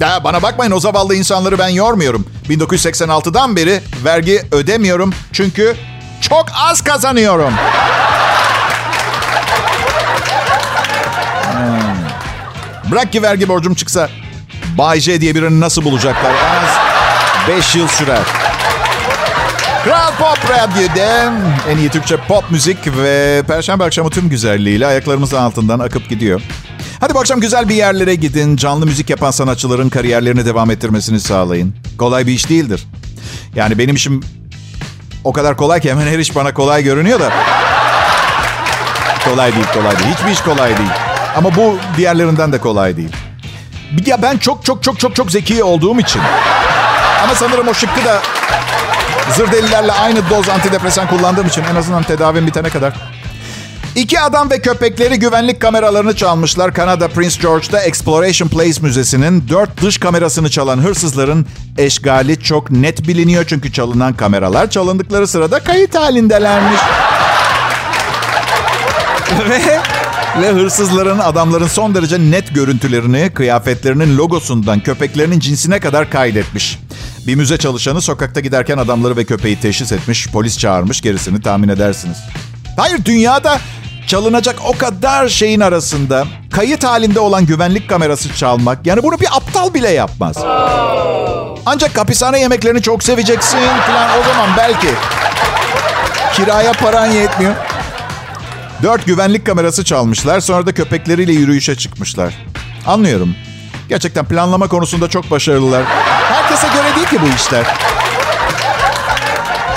Daha 0.00 0.24
bana 0.24 0.42
bakmayın 0.42 0.72
o 0.72 0.80
zavallı 0.80 1.14
insanları 1.14 1.58
ben 1.58 1.68
yormuyorum. 1.68 2.26
1986'dan 2.48 3.56
beri 3.56 3.80
vergi 4.04 4.42
ödemiyorum 4.52 5.12
çünkü 5.32 5.76
çok 6.20 6.46
az 6.54 6.80
kazanıyorum. 6.80 7.54
Hmm. 11.52 12.92
Bırak 12.92 13.12
ki 13.12 13.22
vergi 13.22 13.48
borcum 13.48 13.74
çıksa 13.74 14.08
Bay 14.78 15.00
J 15.00 15.20
diye 15.20 15.34
birini 15.34 15.60
nasıl 15.60 15.84
bulacaklar? 15.84 16.32
Az 16.32 16.70
5 17.48 17.74
yıl 17.74 17.88
sürer. 17.88 18.49
Kral 19.84 20.12
Pop 20.18 20.50
Radyo'da 20.50 21.32
en 21.70 21.78
iyi 21.78 21.88
Türkçe 21.88 22.16
pop 22.16 22.50
müzik 22.50 22.96
ve 22.96 23.42
Perşembe 23.46 23.84
akşamı 23.84 24.10
tüm 24.10 24.28
güzelliğiyle 24.28 24.86
ayaklarımızın 24.86 25.36
altından 25.36 25.78
akıp 25.78 26.08
gidiyor. 26.08 26.42
Hadi 27.00 27.14
bu 27.14 27.20
akşam 27.20 27.40
güzel 27.40 27.68
bir 27.68 27.74
yerlere 27.74 28.14
gidin. 28.14 28.56
Canlı 28.56 28.86
müzik 28.86 29.10
yapan 29.10 29.30
sanatçıların 29.30 29.88
kariyerlerini 29.88 30.46
devam 30.46 30.70
ettirmesini 30.70 31.20
sağlayın. 31.20 31.74
Kolay 31.98 32.26
bir 32.26 32.32
iş 32.32 32.48
değildir. 32.48 32.86
Yani 33.54 33.78
benim 33.78 33.94
işim 33.94 34.20
o 35.24 35.32
kadar 35.32 35.56
kolay 35.56 35.80
ki 35.80 35.90
hemen 35.90 36.06
her 36.06 36.18
iş 36.18 36.36
bana 36.36 36.54
kolay 36.54 36.82
görünüyor 36.82 37.20
da. 37.20 37.32
Kolay 39.24 39.54
değil, 39.54 39.66
kolay 39.74 39.98
değil. 39.98 40.14
Hiçbir 40.14 40.30
iş 40.30 40.40
kolay 40.40 40.78
değil. 40.78 40.90
Ama 41.36 41.56
bu 41.56 41.78
diğerlerinden 41.96 42.52
de 42.52 42.58
kolay 42.58 42.96
değil. 42.96 43.12
Ya 44.06 44.22
ben 44.22 44.38
çok 44.38 44.64
çok 44.64 44.82
çok 44.82 45.00
çok 45.00 45.16
çok 45.16 45.30
zeki 45.30 45.64
olduğum 45.64 46.00
için. 46.00 46.22
Ama 47.24 47.34
sanırım 47.34 47.68
o 47.68 47.74
şıkkı 47.74 48.04
da 48.04 48.22
zır 49.36 49.52
delilerle 49.52 49.92
aynı 49.92 50.30
doz 50.30 50.48
antidepresan 50.48 51.08
kullandığım 51.08 51.46
için 51.46 51.64
en 51.72 51.76
azından 51.76 52.02
tedavim 52.02 52.46
bitene 52.46 52.68
kadar. 52.68 52.94
İki 53.96 54.20
adam 54.20 54.50
ve 54.50 54.60
köpekleri 54.60 55.18
güvenlik 55.18 55.60
kameralarını 55.60 56.16
çalmışlar. 56.16 56.74
Kanada 56.74 57.08
Prince 57.08 57.42
George'da 57.42 57.80
Exploration 57.80 58.48
Place 58.48 58.82
Müzesi'nin 58.82 59.48
dört 59.48 59.82
dış 59.82 59.98
kamerasını 59.98 60.50
çalan 60.50 60.78
hırsızların 60.78 61.46
eşgali 61.78 62.42
çok 62.42 62.70
net 62.70 63.08
biliniyor. 63.08 63.44
Çünkü 63.48 63.72
çalınan 63.72 64.12
kameralar 64.12 64.70
çalındıkları 64.70 65.26
sırada 65.26 65.60
kayıt 65.60 65.94
halindelermiş. 65.94 66.80
ve 69.48 69.80
ve 70.42 70.52
hırsızların 70.52 71.18
adamların 71.18 71.66
son 71.66 71.94
derece 71.94 72.18
net 72.18 72.54
görüntülerini, 72.54 73.30
kıyafetlerinin 73.34 74.18
logosundan 74.18 74.80
köpeklerinin 74.80 75.40
cinsine 75.40 75.80
kadar 75.80 76.10
kaydetmiş. 76.10 76.78
Bir 77.26 77.34
müze 77.34 77.58
çalışanı 77.58 78.00
sokakta 78.00 78.40
giderken 78.40 78.78
adamları 78.78 79.16
ve 79.16 79.24
köpeği 79.24 79.60
teşhis 79.60 79.92
etmiş, 79.92 80.28
polis 80.28 80.58
çağırmış, 80.58 81.00
gerisini 81.00 81.42
tahmin 81.42 81.68
edersiniz. 81.68 82.18
Hayır 82.76 83.04
dünyada 83.04 83.58
çalınacak 84.06 84.56
o 84.64 84.78
kadar 84.78 85.28
şeyin 85.28 85.60
arasında 85.60 86.24
kayıt 86.50 86.84
halinde 86.84 87.20
olan 87.20 87.46
güvenlik 87.46 87.88
kamerası 87.88 88.34
çalmak 88.34 88.86
yani 88.86 89.02
bunu 89.02 89.20
bir 89.20 89.36
aptal 89.36 89.74
bile 89.74 89.90
yapmaz. 89.90 90.36
Ancak 91.66 91.98
hapishane 91.98 92.40
yemeklerini 92.40 92.82
çok 92.82 93.02
seveceksin 93.02 93.58
falan 93.58 94.20
o 94.20 94.24
zaman 94.24 94.50
belki. 94.56 94.88
Kiraya 96.34 96.72
paran 96.72 97.06
yetmiyor. 97.06 97.54
Dört 98.82 99.06
güvenlik 99.06 99.46
kamerası 99.46 99.84
çalmışlar 99.84 100.40
sonra 100.40 100.66
da 100.66 100.74
köpekleriyle 100.74 101.32
yürüyüşe 101.32 101.76
çıkmışlar. 101.76 102.34
Anlıyorum. 102.86 103.34
Gerçekten 103.90 104.24
planlama 104.24 104.68
konusunda 104.68 105.08
çok 105.08 105.30
başarılılar. 105.30 105.82
Herkese 106.32 106.66
göre 106.68 106.96
değil 106.96 107.06
ki 107.06 107.18
bu 107.22 107.36
işler. 107.36 107.66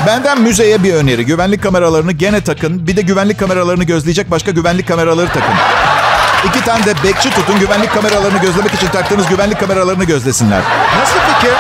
Benden 0.08 0.42
müzeye 0.42 0.84
bir 0.84 0.94
öneri. 0.94 1.26
Güvenlik 1.26 1.64
kameralarını 1.64 2.12
gene 2.12 2.42
takın. 2.42 2.88
Bir 2.88 2.98
de 2.98 3.02
güvenlik 3.02 3.40
kameralarını 3.40 3.84
gözleyecek 3.84 4.32
başka 4.32 4.52
güvenlik 4.52 4.88
kameraları 4.88 5.28
takın. 5.28 5.56
İki 6.48 6.66
tane 6.66 6.86
de 6.86 6.94
bekçi 7.04 7.30
tutun. 7.30 7.60
Güvenlik 7.60 7.94
kameralarını 7.94 8.38
gözlemek 8.38 8.74
için 8.74 8.88
taktığınız 8.88 9.28
güvenlik 9.28 9.60
kameralarını 9.60 10.04
gözlesinler. 10.04 10.62
Nasıl 11.00 11.20
fikir? 11.20 11.54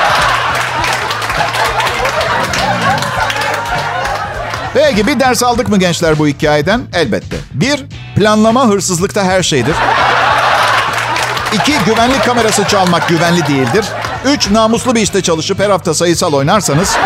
Peki 4.73 5.07
bir 5.07 5.19
ders 5.19 5.43
aldık 5.43 5.69
mı 5.69 5.79
gençler 5.79 6.19
bu 6.19 6.27
hikayeden? 6.27 6.81
Elbette. 6.93 7.35
Bir, 7.53 7.85
planlama 8.15 8.67
hırsızlıkta 8.67 9.23
her 9.23 9.43
şeydir. 9.43 9.75
İki, 11.53 11.73
güvenlik 11.85 12.25
kamerası 12.25 12.67
çalmak 12.67 13.09
güvenli 13.09 13.47
değildir. 13.47 13.85
Üç, 14.25 14.49
namuslu 14.49 14.95
bir 14.95 15.01
işte 15.01 15.21
çalışıp 15.21 15.59
her 15.59 15.69
hafta 15.69 15.93
sayısal 15.93 16.33
oynarsanız... 16.33 16.97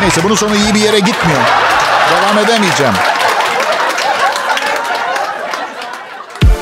Neyse 0.00 0.20
bunun 0.24 0.34
sonu 0.34 0.56
iyi 0.56 0.74
bir 0.74 0.80
yere 0.80 0.98
gitmiyor. 0.98 1.40
Devam 2.10 2.44
edemeyeceğim. 2.44 2.92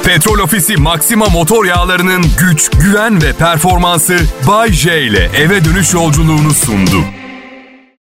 Petrol 0.05 0.38
Ofisi 0.38 0.77
Maxima 0.77 1.27
motor 1.27 1.64
yağlarının 1.64 2.25
güç, 2.38 2.70
güven 2.70 3.23
ve 3.23 3.33
performansı 3.33 4.18
Bay 4.47 4.73
J 4.73 5.03
ile 5.03 5.31
eve 5.37 5.64
dönüş 5.64 5.94
yolculuğunu 5.94 6.55
sundu. 6.55 7.05